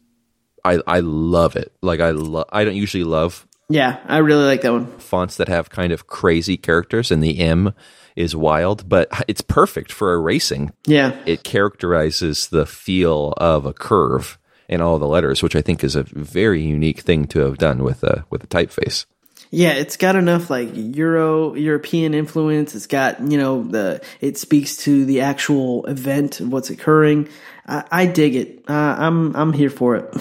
I 0.65 0.79
I 0.87 0.99
love 0.99 1.55
it. 1.55 1.71
Like 1.81 1.99
I 1.99 2.11
lo- 2.11 2.45
I 2.51 2.63
don't 2.65 2.75
usually 2.75 3.03
love 3.03 3.47
Yeah, 3.69 3.99
I 4.05 4.17
really 4.17 4.45
like 4.45 4.61
that 4.61 4.71
one. 4.73 4.87
fonts 4.99 5.37
that 5.37 5.47
have 5.47 5.69
kind 5.69 5.91
of 5.93 6.07
crazy 6.07 6.57
characters 6.57 7.11
and 7.11 7.23
the 7.23 7.39
M 7.39 7.73
is 8.15 8.35
wild, 8.35 8.89
but 8.89 9.07
it's 9.27 9.41
perfect 9.41 9.91
for 9.91 10.13
erasing. 10.13 10.71
Yeah, 10.85 11.15
It 11.25 11.43
characterizes 11.43 12.47
the 12.47 12.65
feel 12.65 13.33
of 13.37 13.65
a 13.65 13.73
curve 13.73 14.37
in 14.67 14.81
all 14.81 14.99
the 14.99 15.07
letters, 15.07 15.41
which 15.41 15.55
I 15.55 15.61
think 15.61 15.83
is 15.83 15.95
a 15.95 16.03
very 16.03 16.61
unique 16.61 16.99
thing 17.01 17.25
to 17.27 17.39
have 17.39 17.57
done 17.57 17.83
with 17.83 18.03
a 18.03 18.25
with 18.29 18.43
a 18.43 18.47
typeface. 18.47 19.05
Yeah, 19.51 19.71
it's 19.71 19.97
got 19.97 20.15
enough 20.15 20.49
like 20.49 20.69
Euro 20.73 21.55
European 21.55 22.13
influence. 22.13 22.75
It's 22.75 22.87
got 22.87 23.19
you 23.21 23.37
know 23.37 23.63
the 23.63 24.01
it 24.21 24.37
speaks 24.37 24.77
to 24.77 25.05
the 25.05 25.21
actual 25.21 25.85
event 25.85 26.39
of 26.39 26.51
what's 26.51 26.69
occurring. 26.69 27.29
I, 27.67 27.83
I 27.91 28.05
dig 28.05 28.35
it. 28.35 28.63
Uh, 28.69 28.73
I'm 28.99 29.35
I'm 29.35 29.53
here 29.53 29.69
for 29.69 29.95
it. 29.95 30.13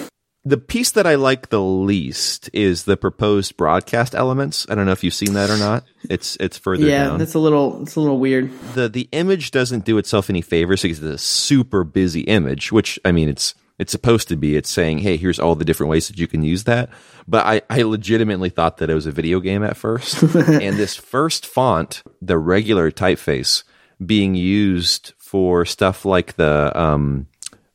The 0.45 0.57
piece 0.57 0.93
that 0.93 1.07
I 1.07 1.17
like 1.17 1.51
the 1.51 1.61
least 1.61 2.49
is 2.55 2.85
the 2.85 2.97
proposed 2.97 3.59
broadcast 3.59 4.14
elements. 4.14 4.64
I 4.71 4.75
don't 4.75 4.87
know 4.87 4.93
if 4.93 5.05
you've 5.05 5.12
seen 5.12 5.35
that 5.35 5.51
or 5.51 5.59
not. 5.59 5.85
It's 6.09 6.37
it's 6.41 6.57
further 6.57 6.87
Yeah, 6.87 7.09
down. 7.09 7.19
that's 7.19 7.35
a 7.35 7.38
little 7.38 7.83
it's 7.83 7.97
a 7.97 8.01
little 8.01 8.19
weird. 8.19 8.51
the 8.73 8.88
the 8.88 9.09
image 9.12 9.51
doesn't 9.51 9.85
do 9.85 9.99
itself 9.99 10.31
any 10.31 10.41
favors 10.41 10.81
because 10.83 11.03
it's 11.03 11.14
a 11.14 11.19
super 11.19 11.85
busy 11.85 12.21
image, 12.23 12.73
which 12.73 12.99
I 13.05 13.12
mean 13.12 13.29
it's 13.29 13.55
it's 13.79 13.93
supposed 13.93 14.29
to 14.29 14.37
be. 14.37 14.57
It's 14.57 14.71
saying, 14.71 14.99
hey, 14.99 15.17
here's 15.17 15.38
all 15.38 15.55
the 15.55 15.64
different 15.64 15.91
ways 15.91 16.09
that 16.09 16.19
you 16.19 16.27
can 16.27 16.43
use 16.43 16.64
that. 16.64 16.91
But 17.27 17.47
I, 17.47 17.62
I 17.71 17.83
legitimately 17.83 18.51
thought 18.51 18.79
that 18.79 18.91
it 18.91 18.95
was 18.95 19.07
a 19.07 19.12
video 19.12 19.41
game 19.41 19.62
at 19.62 19.77
first. 19.77 20.23
and 20.35 20.77
this 20.77 20.97
first 20.97 21.47
font, 21.47 22.03
the 22.21 22.38
regular 22.38 22.91
typeface, 22.91 23.62
being 24.05 24.35
used 24.35 25.12
for 25.19 25.64
stuff 25.64 26.05
like 26.05 26.37
the 26.37 26.73
um 26.79 27.27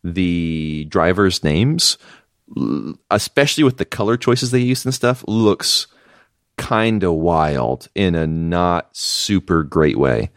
the 0.04 0.86
drivers' 0.89 1.44
names, 1.44 1.98
especially 3.10 3.63
with 3.63 3.78
the 3.78 3.86
color 3.86 4.18
choices 4.18 4.52
they 4.52 4.60
used 4.60 4.86
and 4.86 4.94
stuff, 4.94 5.24
looks 5.28 5.88
kind 6.58 7.04
of 7.04 7.13
wild 7.13 7.88
in 7.96 8.16
a 8.16 8.28
not 8.28 8.96
super 8.96 9.63
great 9.63 9.98
way 9.98 10.30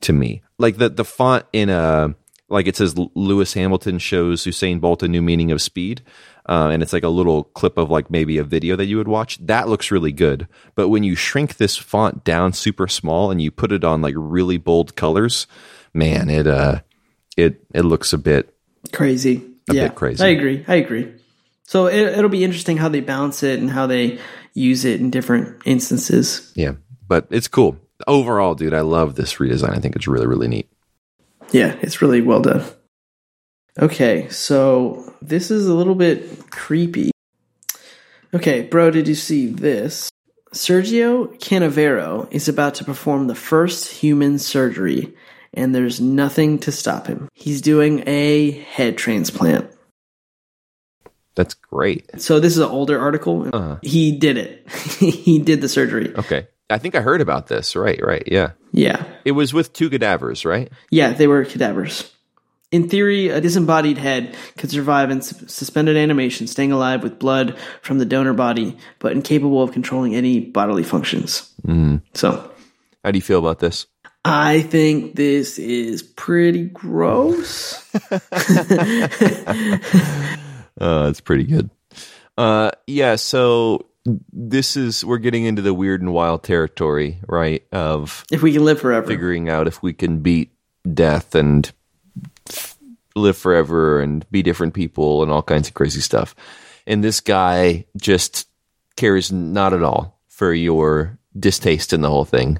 to 0.00 0.12
me. 0.12 0.42
Like 0.58 0.78
the 0.78 0.88
the 0.88 1.04
font 1.04 1.44
in 1.52 1.68
a 1.68 2.14
like 2.52 2.66
it 2.66 2.76
says 2.76 2.94
Lewis 3.14 3.54
Hamilton 3.54 3.98
shows 3.98 4.44
Usain 4.44 4.80
Bolt 4.80 5.02
a 5.02 5.08
new 5.08 5.22
meaning 5.22 5.50
of 5.50 5.62
speed. 5.62 6.02
Uh, 6.46 6.68
and 6.72 6.82
it's 6.82 6.92
like 6.92 7.04
a 7.04 7.08
little 7.08 7.44
clip 7.44 7.78
of 7.78 7.90
like 7.90 8.10
maybe 8.10 8.36
a 8.36 8.44
video 8.44 8.76
that 8.76 8.86
you 8.86 8.96
would 8.96 9.08
watch. 9.08 9.38
That 9.38 9.68
looks 9.68 9.90
really 9.90 10.12
good. 10.12 10.48
But 10.74 10.88
when 10.88 11.02
you 11.02 11.14
shrink 11.14 11.56
this 11.56 11.76
font 11.76 12.24
down 12.24 12.52
super 12.52 12.88
small 12.88 13.30
and 13.30 13.40
you 13.40 13.50
put 13.50 13.72
it 13.72 13.84
on 13.84 14.02
like 14.02 14.14
really 14.16 14.58
bold 14.58 14.96
colors, 14.96 15.46
man, 15.94 16.28
it 16.28 16.46
uh 16.46 16.80
it 17.36 17.64
it 17.72 17.82
looks 17.82 18.12
a 18.12 18.18
bit 18.18 18.54
crazy. 18.92 19.48
A 19.70 19.74
yeah, 19.74 19.88
bit 19.88 19.94
crazy. 19.94 20.22
I 20.22 20.28
agree. 20.28 20.64
I 20.68 20.74
agree. 20.74 21.12
So 21.64 21.86
it, 21.86 22.18
it'll 22.18 22.28
be 22.28 22.44
interesting 22.44 22.76
how 22.76 22.88
they 22.88 23.00
balance 23.00 23.42
it 23.42 23.60
and 23.60 23.70
how 23.70 23.86
they 23.86 24.18
use 24.52 24.84
it 24.84 25.00
in 25.00 25.10
different 25.10 25.62
instances. 25.64 26.52
yeah, 26.54 26.72
but 27.06 27.28
it's 27.30 27.48
cool. 27.48 27.78
Overall, 28.08 28.56
dude, 28.56 28.74
I 28.74 28.80
love 28.80 29.14
this 29.14 29.34
redesign. 29.34 29.70
I 29.70 29.78
think 29.78 29.96
it's 29.96 30.08
really 30.08 30.26
really 30.26 30.48
neat. 30.48 30.68
Yeah, 31.52 31.76
it's 31.82 32.02
really 32.02 32.20
well 32.20 32.40
done. 32.40 32.64
Okay, 33.78 34.28
so 34.28 35.14
this 35.22 35.50
is 35.50 35.66
a 35.66 35.74
little 35.74 35.94
bit 35.94 36.50
creepy. 36.50 37.10
Okay, 38.34 38.62
bro, 38.62 38.90
did 38.90 39.08
you 39.08 39.14
see 39.14 39.46
this? 39.46 40.10
Sergio 40.52 41.38
Canavero 41.38 42.28
is 42.30 42.48
about 42.48 42.74
to 42.76 42.84
perform 42.84 43.26
the 43.26 43.34
first 43.34 43.90
human 43.90 44.38
surgery, 44.38 45.14
and 45.54 45.74
there's 45.74 46.00
nothing 46.00 46.58
to 46.60 46.72
stop 46.72 47.06
him. 47.06 47.28
He's 47.34 47.62
doing 47.62 48.04
a 48.06 48.50
head 48.50 48.98
transplant. 48.98 49.70
That's 51.34 51.54
great. 51.54 52.20
So 52.20 52.40
this 52.40 52.52
is 52.52 52.58
an 52.58 52.68
older 52.68 52.98
article. 52.98 53.48
Uh-huh. 53.52 53.78
He 53.82 54.18
did 54.18 54.36
it. 54.36 54.70
he 54.98 55.38
did 55.38 55.62
the 55.62 55.68
surgery. 55.68 56.14
Okay. 56.14 56.46
I 56.72 56.78
think 56.78 56.94
I 56.94 57.00
heard 57.00 57.20
about 57.20 57.48
this. 57.48 57.76
Right, 57.76 58.00
right. 58.02 58.22
Yeah. 58.26 58.52
Yeah. 58.72 59.04
It 59.24 59.32
was 59.32 59.52
with 59.52 59.72
two 59.72 59.90
cadavers, 59.90 60.44
right? 60.44 60.70
Yeah, 60.90 61.12
they 61.12 61.26
were 61.26 61.44
cadavers. 61.44 62.10
In 62.70 62.88
theory, 62.88 63.28
a 63.28 63.40
disembodied 63.40 63.98
head 63.98 64.34
could 64.56 64.70
survive 64.70 65.10
in 65.10 65.20
sus- 65.20 65.52
suspended 65.52 65.96
animation, 65.96 66.46
staying 66.46 66.72
alive 66.72 67.02
with 67.02 67.18
blood 67.18 67.58
from 67.82 67.98
the 67.98 68.06
donor 68.06 68.32
body, 68.32 68.76
but 68.98 69.12
incapable 69.12 69.62
of 69.62 69.72
controlling 69.72 70.14
any 70.14 70.40
bodily 70.40 70.82
functions. 70.82 71.52
Mm-hmm. 71.66 71.96
So, 72.14 72.50
How 73.04 73.10
do 73.10 73.18
you 73.18 73.22
feel 73.22 73.38
about 73.38 73.58
this? 73.58 73.86
I 74.24 74.62
think 74.62 75.16
this 75.16 75.58
is 75.58 76.02
pretty 76.02 76.64
gross. 76.64 77.78
Uh, 80.80 81.06
it's 81.10 81.20
pretty 81.20 81.44
good. 81.44 81.70
Uh, 82.36 82.70
yeah. 82.86 83.14
So 83.14 83.86
this 84.04 84.76
is 84.76 85.04
we're 85.04 85.18
getting 85.18 85.44
into 85.44 85.62
the 85.62 85.74
weird 85.74 86.00
and 86.00 86.12
wild 86.12 86.42
territory, 86.42 87.20
right? 87.26 87.64
Of 87.72 88.24
if 88.30 88.42
we 88.42 88.52
can 88.52 88.64
live 88.64 88.80
forever. 88.80 89.06
figuring 89.06 89.48
out 89.48 89.68
if 89.68 89.82
we 89.82 89.92
can 89.92 90.20
beat 90.20 90.52
death 90.92 91.34
and 91.34 91.70
live 93.14 93.36
forever 93.36 94.00
and 94.00 94.28
be 94.30 94.42
different 94.42 94.74
people 94.74 95.22
and 95.22 95.30
all 95.30 95.42
kinds 95.42 95.68
of 95.68 95.74
crazy 95.74 96.00
stuff. 96.00 96.34
And 96.86 97.04
this 97.04 97.20
guy 97.20 97.86
just 97.96 98.48
cares 98.96 99.30
not 99.30 99.72
at 99.72 99.82
all 99.82 100.18
for 100.28 100.52
your 100.52 101.18
distaste 101.38 101.92
in 101.92 102.00
the 102.00 102.10
whole 102.10 102.24
thing. 102.24 102.58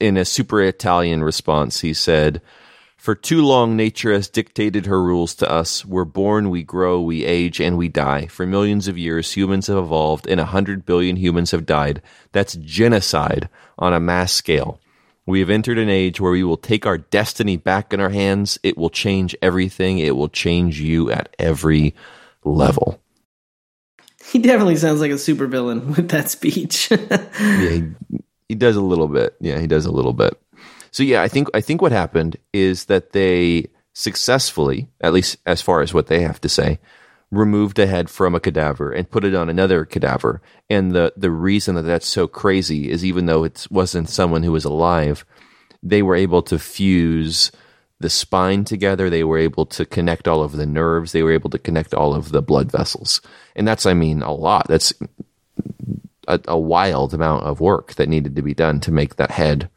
In 0.00 0.16
a 0.16 0.24
super 0.24 0.62
Italian 0.62 1.22
response, 1.22 1.80
he 1.80 1.94
said, 1.94 2.40
For 3.04 3.14
too 3.14 3.44
long, 3.44 3.76
nature 3.76 4.14
has 4.14 4.30
dictated 4.30 4.86
her 4.86 5.02
rules 5.02 5.34
to 5.34 5.50
us. 5.50 5.84
We're 5.84 6.06
born, 6.06 6.48
we 6.48 6.62
grow, 6.62 7.02
we 7.02 7.22
age, 7.26 7.60
and 7.60 7.76
we 7.76 7.90
die. 7.90 8.28
For 8.28 8.46
millions 8.46 8.88
of 8.88 8.96
years, 8.96 9.30
humans 9.30 9.66
have 9.66 9.76
evolved, 9.76 10.26
and 10.26 10.40
a 10.40 10.46
hundred 10.46 10.86
billion 10.86 11.16
humans 11.16 11.50
have 11.50 11.66
died. 11.66 12.00
That's 12.32 12.54
genocide 12.54 13.50
on 13.78 13.92
a 13.92 14.00
mass 14.00 14.32
scale. 14.32 14.80
We 15.26 15.40
have 15.40 15.50
entered 15.50 15.76
an 15.76 15.90
age 15.90 16.18
where 16.18 16.32
we 16.32 16.44
will 16.44 16.56
take 16.56 16.86
our 16.86 16.96
destiny 16.96 17.58
back 17.58 17.92
in 17.92 18.00
our 18.00 18.08
hands. 18.08 18.58
It 18.62 18.78
will 18.78 18.88
change 18.88 19.36
everything. 19.42 19.98
It 19.98 20.16
will 20.16 20.30
change 20.30 20.80
you 20.80 21.10
at 21.10 21.28
every 21.38 21.94
level. 22.42 23.02
He 24.24 24.38
definitely 24.38 24.76
sounds 24.76 25.02
like 25.02 25.10
a 25.10 25.16
supervillain 25.16 25.88
with 25.96 26.08
that 26.08 26.30
speech. 26.30 26.90
yeah, 26.90 27.68
he, 27.70 27.84
he 28.48 28.54
does 28.54 28.76
a 28.76 28.80
little 28.80 29.08
bit. 29.08 29.36
Yeah, 29.42 29.58
he 29.58 29.66
does 29.66 29.84
a 29.84 29.92
little 29.92 30.14
bit. 30.14 30.40
So 30.94 31.02
yeah, 31.02 31.22
I 31.22 31.28
think 31.28 31.48
I 31.52 31.60
think 31.60 31.82
what 31.82 31.90
happened 31.90 32.36
is 32.52 32.84
that 32.84 33.10
they 33.10 33.66
successfully, 33.94 34.86
at 35.00 35.12
least 35.12 35.38
as 35.44 35.60
far 35.60 35.80
as 35.80 35.92
what 35.92 36.06
they 36.06 36.20
have 36.20 36.40
to 36.42 36.48
say, 36.48 36.78
removed 37.32 37.80
a 37.80 37.88
head 37.88 38.08
from 38.08 38.32
a 38.32 38.38
cadaver 38.38 38.92
and 38.92 39.10
put 39.10 39.24
it 39.24 39.34
on 39.34 39.48
another 39.50 39.84
cadaver. 39.84 40.40
And 40.70 40.92
the 40.92 41.12
the 41.16 41.32
reason 41.32 41.74
that 41.74 41.82
that's 41.82 42.06
so 42.06 42.28
crazy 42.28 42.92
is 42.92 43.04
even 43.04 43.26
though 43.26 43.42
it 43.42 43.66
wasn't 43.72 44.08
someone 44.08 44.44
who 44.44 44.52
was 44.52 44.64
alive, 44.64 45.26
they 45.82 46.00
were 46.00 46.14
able 46.14 46.42
to 46.42 46.60
fuse 46.60 47.50
the 47.98 48.08
spine 48.08 48.64
together. 48.64 49.10
They 49.10 49.24
were 49.24 49.38
able 49.38 49.66
to 49.66 49.84
connect 49.84 50.28
all 50.28 50.44
of 50.44 50.52
the 50.52 50.64
nerves. 50.64 51.10
They 51.10 51.24
were 51.24 51.32
able 51.32 51.50
to 51.50 51.58
connect 51.58 51.92
all 51.92 52.14
of 52.14 52.30
the 52.30 52.40
blood 52.40 52.70
vessels. 52.70 53.20
And 53.56 53.66
that's, 53.66 53.84
I 53.84 53.94
mean, 53.94 54.22
a 54.22 54.32
lot. 54.32 54.68
That's 54.68 54.94
a, 56.28 56.38
a 56.46 56.56
wild 56.56 57.14
amount 57.14 57.46
of 57.46 57.58
work 57.58 57.94
that 57.94 58.08
needed 58.08 58.36
to 58.36 58.42
be 58.42 58.54
done 58.54 58.78
to 58.78 58.92
make 58.92 59.16
that 59.16 59.32
head 59.32 59.70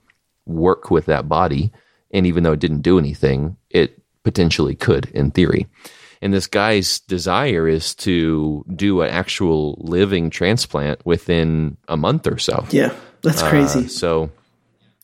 work 0.47 0.89
with 0.89 1.05
that 1.05 1.27
body. 1.29 1.71
And 2.12 2.25
even 2.25 2.43
though 2.43 2.53
it 2.53 2.60
didn't 2.60 2.81
do 2.81 2.97
anything, 2.97 3.57
it 3.69 4.01
potentially 4.23 4.75
could 4.75 5.05
in 5.13 5.31
theory. 5.31 5.67
And 6.21 6.33
this 6.33 6.47
guy's 6.47 6.99
desire 7.01 7.67
is 7.67 7.93
to 7.95 8.65
do 8.75 9.01
an 9.01 9.10
actual 9.10 9.75
living 9.79 10.29
transplant 10.29 11.05
within 11.05 11.77
a 11.88 11.95
month 11.97 12.25
or 12.25 12.38
so. 12.39 12.65
yeah, 12.71 12.95
that's 13.21 13.43
crazy. 13.43 13.86
Uh, 13.86 13.88
so 13.88 14.31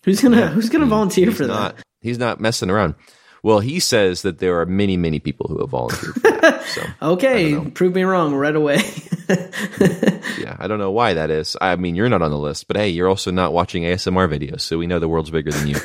who's 0.03 0.21
gonna 0.21 0.47
Who's 0.47 0.69
gonna 0.69 0.87
volunteer 0.87 1.31
for 1.31 1.43
not, 1.45 1.75
that? 1.77 1.83
he's 2.01 2.17
not 2.17 2.39
messing 2.39 2.69
around. 2.71 2.95
Well, 3.43 3.59
he 3.59 3.81
says 3.81 4.21
that 4.21 4.39
there 4.39 4.61
are 4.61 4.65
many, 4.65 4.95
many 4.95 5.19
people 5.19 5.47
who 5.49 5.59
have 5.59 5.69
volunteered 5.69 6.13
for 6.13 6.31
that. 6.31 6.63
So 6.63 6.81
Okay, 7.13 7.59
prove 7.59 7.93
me 7.93 8.03
wrong 8.03 8.33
right 8.33 8.55
away. 8.55 8.77
yeah, 10.39 10.55
I 10.59 10.67
don't 10.67 10.79
know 10.79 10.91
why 10.91 11.13
that 11.15 11.29
is. 11.29 11.57
I 11.59 11.75
mean, 11.75 11.95
you're 11.95 12.07
not 12.07 12.21
on 12.21 12.31
the 12.31 12.37
list, 12.37 12.67
but 12.69 12.77
hey, 12.77 12.89
you're 12.89 13.09
also 13.09 13.31
not 13.31 13.51
watching 13.51 13.83
ASMR 13.83 14.29
videos, 14.29 14.61
so 14.61 14.77
we 14.77 14.87
know 14.87 14.99
the 14.99 15.09
world's 15.09 15.29
bigger 15.29 15.51
than 15.51 15.67
you. 15.67 15.75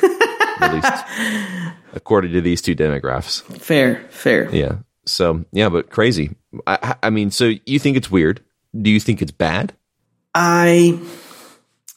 At 0.61 0.73
least 0.73 1.75
according 1.93 2.31
to 2.31 2.41
these 2.41 2.61
two 2.61 2.75
demographics. 2.75 3.41
fair, 3.59 4.05
fair. 4.09 4.49
Yeah. 4.55 4.77
So 5.05 5.43
yeah, 5.51 5.67
but 5.69 5.89
crazy. 5.89 6.35
I, 6.65 6.95
I 7.03 7.09
mean, 7.09 7.29
so 7.29 7.51
you 7.65 7.79
think 7.79 7.97
it's 7.97 8.09
weird? 8.09 8.41
Do 8.79 8.89
you 8.89 8.99
think 9.01 9.21
it's 9.21 9.31
bad? 9.31 9.73
I 10.33 10.99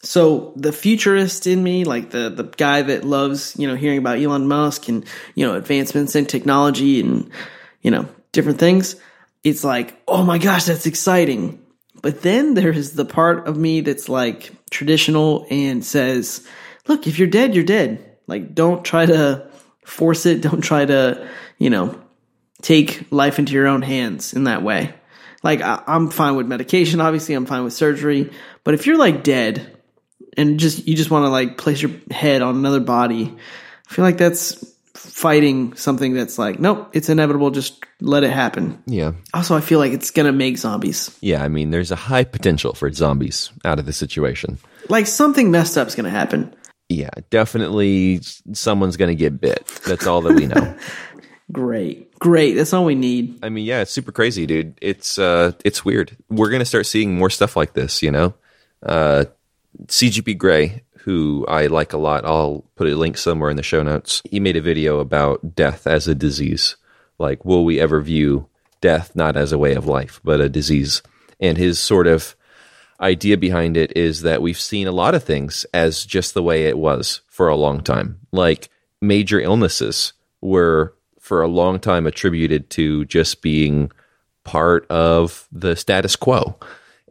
so 0.03 0.53
the 0.57 0.73
futurist 0.73 1.47
in 1.47 1.63
me, 1.63 1.85
like 1.85 2.11
the 2.11 2.29
the 2.29 2.45
guy 2.45 2.83
that 2.83 3.05
loves 3.05 3.55
you 3.57 3.69
know 3.69 3.77
hearing 3.77 3.99
about 3.99 4.19
Elon 4.19 4.49
Musk 4.49 4.89
and 4.89 5.05
you 5.35 5.47
know 5.47 5.55
advancements 5.55 6.17
in 6.17 6.27
technology 6.27 7.01
and 7.01 7.31
you 7.83 7.91
know 7.91 8.09
different 8.33 8.59
things. 8.59 8.97
It's 9.45 9.65
like, 9.65 10.01
oh 10.09 10.25
my 10.25 10.39
gosh, 10.39 10.65
that's 10.65 10.87
exciting. 10.87 11.65
But 12.01 12.23
then 12.23 12.55
there's 12.55 12.93
the 12.93 13.05
part 13.05 13.47
of 13.47 13.57
me 13.57 13.81
that's 13.81 14.09
like 14.09 14.51
traditional 14.71 15.47
and 15.51 15.85
says, 15.85 16.47
look, 16.89 17.07
if 17.07 17.19
you're 17.19 17.29
dead, 17.29 17.55
you're 17.55 17.65
dead. 17.65 18.05
Like, 18.27 18.55
don't 18.55 18.85
try 18.85 19.07
to 19.07 19.49
force 19.85 20.27
it. 20.27 20.43
Don't 20.43 20.63
try 20.63 20.85
to, 20.85 21.29
you 21.59 21.71
know, 21.71 22.01
take 22.61 23.07
life 23.11 23.39
into 23.39 23.53
your 23.53 23.67
own 23.67 23.83
hands 23.83 24.33
in 24.33 24.45
that 24.45 24.63
way. 24.63 24.95
Like 25.43 25.61
I, 25.61 25.83
I'm 25.87 26.09
fine 26.09 26.37
with 26.37 26.47
medication, 26.47 27.01
obviously 27.01 27.35
I'm 27.35 27.47
fine 27.47 27.65
with 27.65 27.73
surgery, 27.73 28.31
but 28.65 28.75
if 28.75 28.87
you're 28.87 28.97
like 28.97 29.25
dead 29.25 29.72
and 30.37 30.59
just 30.59 30.87
you 30.87 30.97
just 30.97 31.11
want 31.11 31.25
to 31.25 31.29
like 31.29 31.59
place 31.59 31.81
your 31.83 31.93
head 32.11 32.43
on 32.43 32.57
another 32.57 32.81
body, 32.81 33.35
I 33.91 33.93
feel 33.93 34.05
like 34.05 34.19
that's 34.19 34.65
fighting 34.95 35.75
something 35.75 36.15
that's 36.15 36.39
like 36.39 36.59
nope, 36.59 36.91
it's 36.93 37.09
inevitable, 37.09 37.51
just 37.51 37.85
let 38.01 38.25
it 38.25 38.31
happen. 38.31 38.83
Yeah. 38.87 39.13
Also, 39.35 39.57
I 39.57 39.61
feel 39.61 39.79
like 39.79 39.93
it's 39.93 40.11
gonna 40.11 40.33
make 40.33 40.59
zombies. 40.59 41.17
Yeah, 41.21 41.43
I 41.43 41.49
mean, 41.49 41.71
there's 41.71 41.91
a 41.91 41.97
high 41.97 42.25
potential 42.25 42.75
for 42.75 42.93
zombies 42.93 43.51
out 43.65 43.79
of 43.79 43.87
the 43.87 43.93
situation. 43.93 44.59
Like 44.89 45.07
something 45.07 45.51
messed 45.51 45.79
up's 45.79 45.95
gonna 45.95 46.11
happen. 46.11 46.55
Yeah, 46.93 47.11
definitely 47.31 48.21
someone's 48.53 48.99
going 48.99 49.09
to 49.09 49.15
get 49.15 49.41
bit. 49.41 49.67
That's 49.87 50.07
all 50.07 50.21
that 50.23 50.35
we 50.35 50.47
know. 50.47 50.77
Great, 51.53 52.19
great. 52.19 52.55
That's 52.55 52.73
all 52.73 52.87
we 52.87 52.95
need. 52.95 53.39
I 53.43 53.51
mean, 53.51 53.67
yeah, 53.67 53.83
it's 53.83 53.91
super 53.91 54.11
crazy, 54.11 54.47
dude. 54.47 54.79
It's 54.81 55.19
uh 55.19 55.53
it's 55.67 55.85
weird. 55.85 56.17
We're 56.31 56.49
going 56.49 56.61
to 56.61 56.67
start 56.67 56.87
seeing 56.87 57.15
more 57.15 57.29
stuff 57.29 57.57
like 57.57 57.75
this, 57.75 58.03
you 58.03 58.11
know. 58.11 58.33
Uh 58.83 59.27
CGP 59.87 60.37
Grey, 60.39 60.83
who 60.99 61.45
I 61.49 61.67
like 61.67 61.93
a 61.93 61.99
lot. 61.99 62.25
I'll 62.25 62.65
put 62.77 62.89
a 62.89 62.97
link 62.97 63.17
somewhere 63.17 63.51
in 63.51 63.57
the 63.57 63.63
show 63.63 63.83
notes. 63.83 64.23
He 64.31 64.41
made 64.41 64.57
a 64.57 64.61
video 64.61 64.99
about 65.01 65.55
death 65.55 65.87
as 65.87 66.07
a 66.07 66.15
disease. 66.15 66.77
Like 67.19 67.45
will 67.45 67.65
we 67.65 67.81
ever 67.81 68.01
view 68.01 68.49
death 68.81 69.15
not 69.15 69.37
as 69.37 69.53
a 69.53 69.59
way 69.59 69.75
of 69.75 69.87
life, 69.87 70.21
but 70.25 70.41
a 70.41 70.49
disease? 70.49 71.03
And 71.41 71.59
his 71.59 71.79
sort 71.79 72.07
of 72.07 72.37
idea 73.01 73.37
behind 73.37 73.77
it 73.77 73.97
is 73.97 74.23
that 74.23 74.43
we've 74.43 74.59
seen 74.61 74.87
a 74.87 74.93
lot 74.93 75.15
of 75.15 75.25
things 75.25 75.67
as 75.75 76.07
just 76.07 76.35
the 76.35 76.43
way 76.43 76.67
it 76.67 76.79
was 76.79 77.23
for 77.27 77.49
a 77.49 77.57
long 77.57 77.81
time. 77.83 78.21
Like 78.31 78.69
major 79.01 79.41
illnesses 79.41 80.13
were 80.41 80.95
for 81.19 81.43
a 81.43 81.49
long 81.49 81.81
time 81.81 82.07
attributed 82.07 82.71
to 82.71 83.05
just 83.07 83.43
being 83.43 83.91
part 84.45 84.87
of 84.91 85.49
the 85.53 85.75
status 85.77 86.17
quo. 86.17 86.59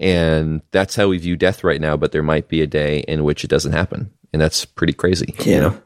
And 0.01 0.63
that's 0.71 0.95
how 0.95 1.09
we 1.09 1.19
view 1.19 1.37
death 1.37 1.63
right 1.63 1.79
now, 1.79 1.95
but 1.95 2.11
there 2.11 2.23
might 2.23 2.47
be 2.47 2.61
a 2.61 2.67
day 2.67 3.01
in 3.07 3.23
which 3.23 3.43
it 3.43 3.49
doesn't 3.49 3.71
happen. 3.71 4.11
And 4.33 4.41
that's 4.41 4.65
pretty 4.65 4.93
crazy. 4.93 5.35
you 5.45 5.61
know? 5.61 5.81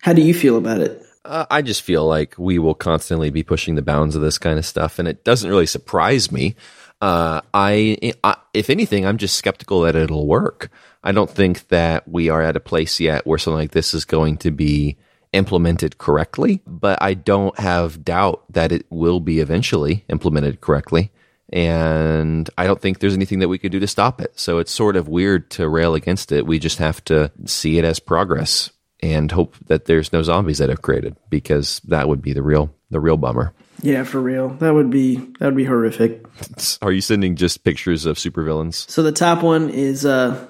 How 0.00 0.14
do 0.14 0.22
you 0.22 0.32
feel 0.32 0.56
about 0.56 0.80
it? 0.80 1.04
Uh, 1.24 1.44
I 1.50 1.62
just 1.62 1.82
feel 1.82 2.06
like 2.06 2.34
we 2.38 2.58
will 2.58 2.74
constantly 2.74 3.30
be 3.30 3.42
pushing 3.42 3.74
the 3.74 3.82
bounds 3.82 4.16
of 4.16 4.22
this 4.22 4.38
kind 4.38 4.58
of 4.58 4.66
stuff, 4.66 4.98
and 4.98 5.06
it 5.06 5.22
doesn't 5.22 5.48
really 5.48 5.66
surprise 5.66 6.32
me. 6.32 6.56
Uh, 7.00 7.42
I, 7.52 8.14
I, 8.24 8.36
if 8.54 8.70
anything, 8.70 9.06
I'm 9.06 9.18
just 9.18 9.36
skeptical 9.36 9.82
that 9.82 9.94
it'll 9.94 10.26
work. 10.26 10.70
I 11.04 11.12
don't 11.12 11.30
think 11.30 11.68
that 11.68 12.08
we 12.08 12.28
are 12.28 12.42
at 12.42 12.56
a 12.56 12.60
place 12.60 13.00
yet 13.00 13.26
where 13.26 13.38
something 13.38 13.58
like 13.58 13.72
this 13.72 13.92
is 13.92 14.04
going 14.04 14.38
to 14.38 14.50
be 14.50 14.96
implemented 15.32 15.98
correctly, 15.98 16.62
but 16.66 17.00
I 17.02 17.14
don't 17.14 17.56
have 17.58 18.04
doubt 18.04 18.44
that 18.50 18.72
it 18.72 18.86
will 18.90 19.20
be 19.20 19.40
eventually 19.40 20.04
implemented 20.08 20.60
correctly. 20.60 21.12
And 21.52 22.48
I 22.56 22.66
don't 22.66 22.80
think 22.80 22.98
there's 23.00 23.14
anything 23.14 23.40
that 23.40 23.48
we 23.48 23.58
could 23.58 23.72
do 23.72 23.80
to 23.80 23.86
stop 23.86 24.20
it. 24.20 24.32
So 24.38 24.58
it's 24.58 24.72
sort 24.72 24.96
of 24.96 25.06
weird 25.08 25.50
to 25.52 25.68
rail 25.68 25.94
against 25.94 26.32
it. 26.32 26.46
We 26.46 26.58
just 26.58 26.78
have 26.78 27.04
to 27.04 27.30
see 27.44 27.78
it 27.78 27.84
as 27.84 27.98
progress 28.00 28.70
and 29.00 29.30
hope 29.30 29.56
that 29.66 29.84
there's 29.84 30.12
no 30.12 30.22
zombies 30.22 30.58
that 30.58 30.70
have 30.70 30.80
created 30.82 31.16
because 31.28 31.80
that 31.88 32.08
would 32.08 32.22
be 32.22 32.32
the 32.32 32.42
real 32.42 32.74
the 32.90 33.00
real 33.00 33.16
bummer. 33.16 33.52
Yeah, 33.82 34.04
for 34.04 34.20
real. 34.20 34.50
That 34.50 34.72
would 34.74 34.90
be 34.90 35.16
that 35.16 35.46
would 35.46 35.56
be 35.56 35.64
horrific. 35.64 36.24
Are 36.82 36.92
you 36.92 37.00
sending 37.00 37.36
just 37.36 37.64
pictures 37.64 38.06
of 38.06 38.16
supervillains? 38.16 38.88
So 38.88 39.02
the 39.02 39.12
top 39.12 39.42
one 39.42 39.68
is 39.70 40.06
uh 40.06 40.46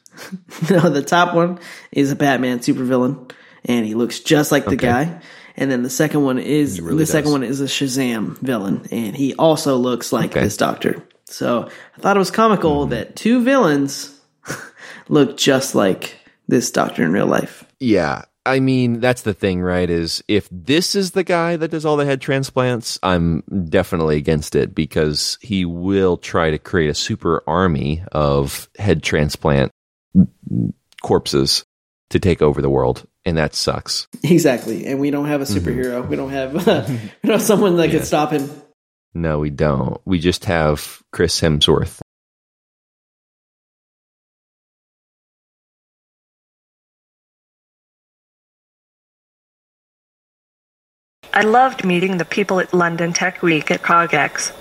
no, 0.70 0.88
the 0.88 1.02
top 1.02 1.34
one 1.34 1.58
is 1.92 2.12
a 2.12 2.16
Batman 2.16 2.60
supervillain, 2.60 3.30
and 3.64 3.84
he 3.84 3.94
looks 3.94 4.20
just 4.20 4.52
like 4.52 4.64
the 4.64 4.70
Okay. 4.72 4.86
guy. 4.86 5.20
And 5.56 5.70
then 5.70 5.82
the 5.82 5.90
second 5.90 6.22
one 6.22 6.38
is 6.38 6.80
really 6.80 6.98
the 6.98 7.06
second 7.06 7.32
one 7.32 7.42
is 7.42 7.60
a 7.60 7.64
Shazam 7.66 8.38
villain, 8.38 8.86
and 8.90 9.16
he 9.16 9.34
also 9.34 9.76
looks 9.76 10.12
like 10.12 10.30
Okay. 10.32 10.40
this 10.42 10.56
Doctor. 10.56 11.02
So 11.26 11.68
I 11.96 12.00
thought 12.00 12.16
it 12.16 12.18
was 12.20 12.30
comical 12.30 12.82
Mm-hmm. 12.82 12.90
that 12.90 13.16
two 13.16 13.42
villains 13.44 14.18
look 15.08 15.36
just 15.36 15.74
like 15.74 16.16
this 16.48 16.70
Doctor 16.70 17.04
in 17.04 17.12
real 17.12 17.26
life. 17.26 17.64
Yeah. 17.78 18.22
I 18.46 18.58
mean, 18.58 19.00
that's 19.00 19.22
the 19.22 19.34
thing, 19.34 19.60
right? 19.60 19.88
Is 19.88 20.24
if 20.26 20.48
this 20.50 20.96
is 20.96 21.10
the 21.10 21.22
guy 21.22 21.56
that 21.56 21.70
does 21.70 21.84
all 21.84 21.98
the 21.98 22.06
head 22.06 22.22
transplants, 22.22 22.98
I'm 23.02 23.42
definitely 23.68 24.16
against 24.16 24.56
it 24.56 24.74
because 24.74 25.36
he 25.42 25.66
will 25.66 26.16
try 26.16 26.50
to 26.50 26.58
create 26.58 26.88
a 26.88 26.94
super 26.94 27.42
army 27.46 28.02
of 28.12 28.68
head 28.78 29.02
transplant 29.02 29.70
corpses 31.02 31.64
to 32.10 32.18
take 32.18 32.42
over 32.42 32.60
the 32.62 32.70
world. 32.70 33.06
And 33.24 33.36
that 33.36 33.54
sucks. 33.54 34.06
Exactly, 34.22 34.86
and 34.86 35.00
we 35.00 35.10
don't 35.10 35.26
have 35.26 35.40
a 35.40 35.44
Mm-hmm. 35.44 35.68
superhero. 35.68 36.06
We 36.08 36.16
don't 36.16 36.30
have 36.30 36.52
we 36.54 36.62
don't 37.28 37.38
have 37.38 37.42
someone 37.42 37.76
that 37.76 37.90
could 37.90 38.04
stop 38.04 38.30
him. 38.30 38.50
No, 39.14 39.38
we 39.40 39.50
don't. 39.50 40.00
We 40.04 40.18
just 40.20 40.44
have 40.44 41.02
Chris 41.12 41.40
Hemsworth. 41.40 42.00
I 51.32 51.42
loved 51.42 51.84
meeting 51.84 52.18
the 52.18 52.24
people 52.24 52.58
at 52.60 52.74
London 52.74 53.12
Tech 53.12 53.42
Week 53.42 53.70
at 53.70 53.82
CogX. 53.82 54.52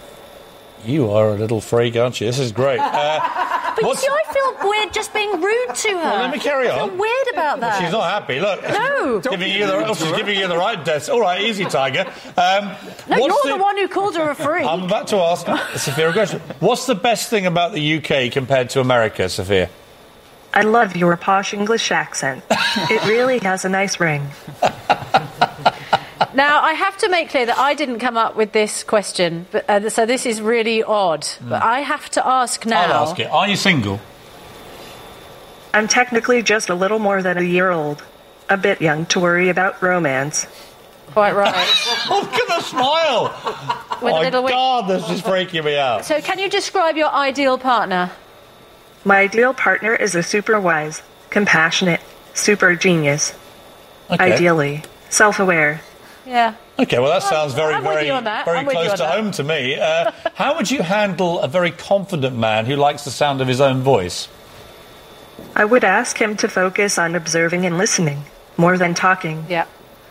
You 0.85 1.11
are 1.11 1.29
a 1.29 1.35
little 1.35 1.61
freak, 1.61 1.95
aren't 1.95 2.19
you? 2.21 2.27
This 2.27 2.39
is 2.39 2.51
great. 2.51 2.79
Uh, 2.79 3.45
But 3.81 3.87
you 3.87 3.95
see, 3.95 4.07
I 4.07 4.33
feel 4.33 4.69
weird 4.69 4.93
just 4.93 5.13
being 5.13 5.41
rude 5.41 5.75
to 5.75 5.89
her. 5.89 5.95
Well, 5.95 6.19
let 6.23 6.31
me 6.31 6.39
carry 6.39 6.69
on. 6.69 6.79
I 6.79 6.81
on. 6.81 6.89
feel 6.89 6.97
weird 6.99 7.27
about 7.31 7.59
that. 7.61 7.81
She's 7.81 7.91
not 7.91 8.09
happy. 8.09 8.39
Look, 8.39 8.61
No. 8.63 9.19
giving 9.19 9.53
you 9.53 9.67
the, 9.67 9.87
oh, 9.87 9.93
she's 9.93 10.11
giving 10.17 10.37
you 10.37 10.47
the 10.47 10.57
right 10.57 10.83
desk. 10.83 11.09
All 11.09 11.21
right, 11.21 11.41
easy, 11.41 11.65
Tiger. 11.65 12.01
Um, 12.35 12.75
no, 13.07 13.19
what's 13.19 13.45
you're 13.45 13.57
the... 13.57 13.63
one 13.63 13.77
who 13.77 13.87
called 13.87 14.15
her 14.15 14.29
a 14.29 14.35
freak. 14.35 14.65
I'm 14.65 14.83
about 14.83 15.07
to 15.07 15.17
ask 15.17 15.45
Sophia 15.77 16.09
a 16.09 16.13
question. 16.13 16.41
What's 16.59 16.87
the 16.87 16.95
best 16.95 17.29
thing 17.29 17.45
about 17.45 17.71
the 17.73 17.97
UK 17.97 18.31
compared 18.31 18.69
to 18.71 18.81
America, 18.81 19.29
Sophia? 19.29 19.69
I 20.53 20.63
love 20.63 20.97
your 20.97 21.15
posh 21.15 21.53
English 21.53 21.91
accent. 21.91 22.43
It 22.49 23.05
really 23.05 23.39
has 23.39 23.65
a 23.65 23.69
nice 23.69 23.99
ring. 23.99 24.27
Now, 26.39 26.61
I 26.61 26.71
have 26.71 26.97
to 26.99 27.09
make 27.09 27.31
clear 27.31 27.45
that 27.47 27.57
I 27.57 27.73
didn't 27.73 27.99
come 27.99 28.15
up 28.15 28.37
with 28.37 28.53
this 28.53 28.81
question, 28.81 29.45
but, 29.51 29.69
uh, 29.69 29.89
so 29.89 30.05
this 30.05 30.25
is 30.25 30.41
really 30.41 30.81
odd. 30.81 31.27
But 31.41 31.61
I 31.61 31.81
have 31.81 32.09
to 32.11 32.25
ask 32.25 32.65
now. 32.65 32.85
Hmm. 32.85 32.91
I'll 32.93 33.07
ask 33.09 33.19
it. 33.19 33.29
Are 33.29 33.45
you 33.49 33.57
single? 33.57 33.99
I'm 35.73 35.89
technically 35.89 36.41
just 36.41 36.69
a 36.69 36.75
little 36.75 36.97
more 36.97 37.21
than 37.21 37.37
a 37.37 37.41
year 37.41 37.69
old. 37.69 38.05
A 38.49 38.55
bit 38.55 38.79
young 38.81 39.05
to 39.07 39.19
worry 39.19 39.49
about 39.49 39.81
romance. 39.83 40.47
Quite 41.07 41.35
right. 41.35 41.53
Look 42.09 42.33
at 42.33 42.47
the 42.47 42.61
smile. 42.61 43.23
With 44.01 44.13
a 44.13 44.17
oh, 44.17 44.21
little 44.21 44.43
wink. 44.43 44.55
God, 44.55 44.87
this 44.87 45.09
is 45.09 45.21
freaking 45.21 45.65
me 45.65 45.75
out. 45.75 46.05
So, 46.05 46.21
can 46.21 46.39
you 46.39 46.49
describe 46.49 46.95
your 46.95 47.11
ideal 47.11 47.57
partner? 47.57 48.11
My 49.03 49.19
ideal 49.27 49.53
partner 49.53 49.93
is 49.93 50.15
a 50.15 50.23
super 50.23 50.57
wise, 50.57 51.01
compassionate, 51.31 51.99
super 52.33 52.75
genius. 52.75 53.35
Okay. 54.09 54.31
Ideally, 54.31 54.83
self 55.09 55.41
aware. 55.41 55.81
Yeah. 56.29 56.53
Okay, 56.77 56.99
well, 56.99 57.09
that 57.09 57.23
sounds 57.23 57.53
very, 57.55 57.73
I'm 57.73 57.83
very, 57.83 58.07
that. 58.07 58.45
very 58.45 58.59
I'm 58.59 58.67
close 58.67 58.91
to 58.91 58.97
that. 58.97 59.17
home 59.17 59.31
to 59.31 59.43
me. 59.43 59.75
Uh, 59.79 60.11
how 60.35 60.55
would 60.57 60.69
you 60.69 60.83
handle 60.83 61.39
a 61.39 61.47
very 61.47 61.71
confident 61.71 62.37
man 62.37 62.67
who 62.67 62.75
likes 62.75 63.03
the 63.03 63.09
sound 63.11 63.41
of 63.41 63.47
his 63.47 63.59
own 63.59 63.81
voice? 63.81 64.27
I 65.55 65.65
would 65.65 65.83
ask 65.83 66.21
him 66.21 66.37
to 66.37 66.47
focus 66.47 66.99
on 66.99 67.15
observing 67.15 67.65
and 67.65 67.77
listening 67.79 68.23
more 68.57 68.77
than 68.77 68.93
talking. 68.93 69.45
Yeah. 69.49 69.65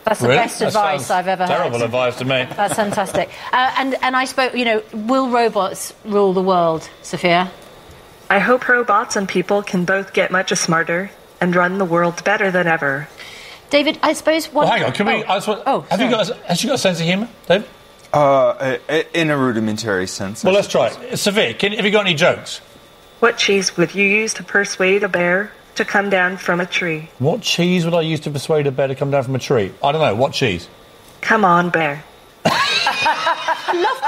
That's 0.05 0.21
the 0.21 0.29
Really? 0.29 0.39
best 0.41 0.59
That 0.59 0.69
advice 0.69 1.11
I've 1.11 1.29
ever 1.29 1.47
had. 1.47 1.57
Terrible 1.57 1.79
heard. 1.79 1.85
advice 1.85 2.17
to 2.17 2.25
me. 2.25 2.47
That's 2.57 2.75
fantastic. 2.75 3.31
Uh, 3.53 3.75
and 3.79 3.95
and 4.03 4.17
I 4.17 4.25
spoke. 4.25 4.55
You 4.55 4.65
know, 4.65 4.83
will 4.93 5.29
robots 5.29 5.93
rule 6.05 6.33
the 6.33 6.43
world, 6.43 6.89
Sophia? 7.03 7.51
I 8.31 8.39
hope 8.41 8.69
robots 8.69 9.17
and 9.17 9.29
people 9.29 9.63
can 9.63 9.85
both 9.85 10.13
get 10.15 10.31
much 10.31 10.51
smarter 10.55 11.11
and 11.41 11.55
run 11.55 11.79
the 11.79 11.85
world 11.85 12.25
better 12.25 12.51
than 12.51 12.67
ever. 12.67 13.09
David, 13.71 13.99
I 14.03 14.13
suppose 14.15 14.47
one. 14.53 14.67
Well, 14.67 14.73
hang 14.77 14.85
on. 14.85 14.93
Can 14.93 15.07
we? 15.07 15.13
Oh, 15.25 15.29
I 15.29 15.37
just 15.37 15.49
want- 15.49 15.63
oh, 15.67 15.81
have 15.91 16.01
you 16.01 16.11
got? 16.11 16.31
A, 16.31 16.35
has 16.47 16.63
you 16.63 16.69
got 16.69 16.77
a 16.77 16.79
sense 16.79 17.01
of 17.01 17.07
humour, 17.07 17.29
David? 17.47 17.69
Uh, 18.13 18.79
in 19.13 19.31
a 19.31 19.37
rudimentary 19.37 20.07
sense. 20.07 20.43
Well, 20.43 20.55
let's 20.55 20.69
try 20.69 20.89
it. 20.89 21.17
Sophia, 21.19 21.53
can, 21.53 21.73
have 21.73 21.85
you 21.85 21.91
got 21.91 22.07
any 22.07 22.15
jokes? 22.15 22.59
What 23.21 23.37
cheese 23.37 23.77
would 23.77 23.95
you 23.95 24.05
use 24.05 24.33
to 24.35 24.43
persuade 24.43 25.03
a 25.03 25.09
bear 25.09 25.53
to 25.75 25.85
come 25.85 26.09
down 26.09 26.39
from 26.39 26.61
a 26.61 26.67
tree? 26.67 27.11
What 27.19 27.43
cheese 27.43 27.85
would 27.85 27.93
I 27.95 28.01
use 28.01 28.21
to 28.21 28.31
persuade 28.31 28.67
a 28.67 28.71
bear 28.73 28.87
to 28.89 28.95
come 28.95 29.11
down 29.11 29.25
from 29.25 29.35
a 29.35 29.39
tree? 29.39 29.73
I 29.83 29.93
don't 29.93 30.01
know. 30.01 30.15
What 30.15 30.33
cheese? 30.33 30.69
Come 31.21 31.45
on, 31.45 31.69
bear. 31.69 32.03
Love 32.45 32.55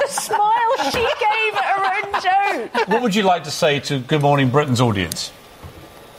the 0.00 0.08
smile 0.08 0.90
she 0.90 0.98
gave 0.98 1.54
at 1.54 1.64
her 1.64 2.06
own 2.06 2.70
joke. 2.70 2.88
What 2.88 3.02
would 3.02 3.14
you 3.14 3.22
like 3.24 3.44
to 3.44 3.50
say 3.50 3.80
to 3.80 3.98
Good 3.98 4.22
Morning 4.22 4.48
Britain's 4.48 4.80
audience? 4.80 5.30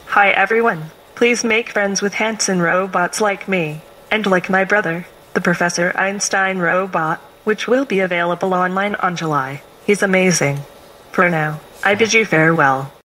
Hi, 0.07 0.29
everyone. 0.29 0.91
Please 1.21 1.43
make 1.43 1.69
friends 1.69 2.01
with 2.01 2.15
Hanson 2.15 2.63
robots 2.63 3.21
like 3.21 3.47
me, 3.47 3.81
and 4.09 4.25
like 4.25 4.49
my 4.49 4.63
brother, 4.63 5.05
the 5.35 5.39
Professor 5.39 5.93
Einstein 5.95 6.57
robot, 6.57 7.19
which 7.43 7.67
will 7.67 7.85
be 7.85 7.99
available 7.99 8.55
online 8.55 8.95
on 8.95 9.15
July. 9.15 9.61
He's 9.85 10.01
amazing. 10.01 10.61
For 11.11 11.29
now, 11.29 11.61
I 11.83 11.93
bid 11.93 12.11
you 12.11 12.25
farewell. 12.25 12.91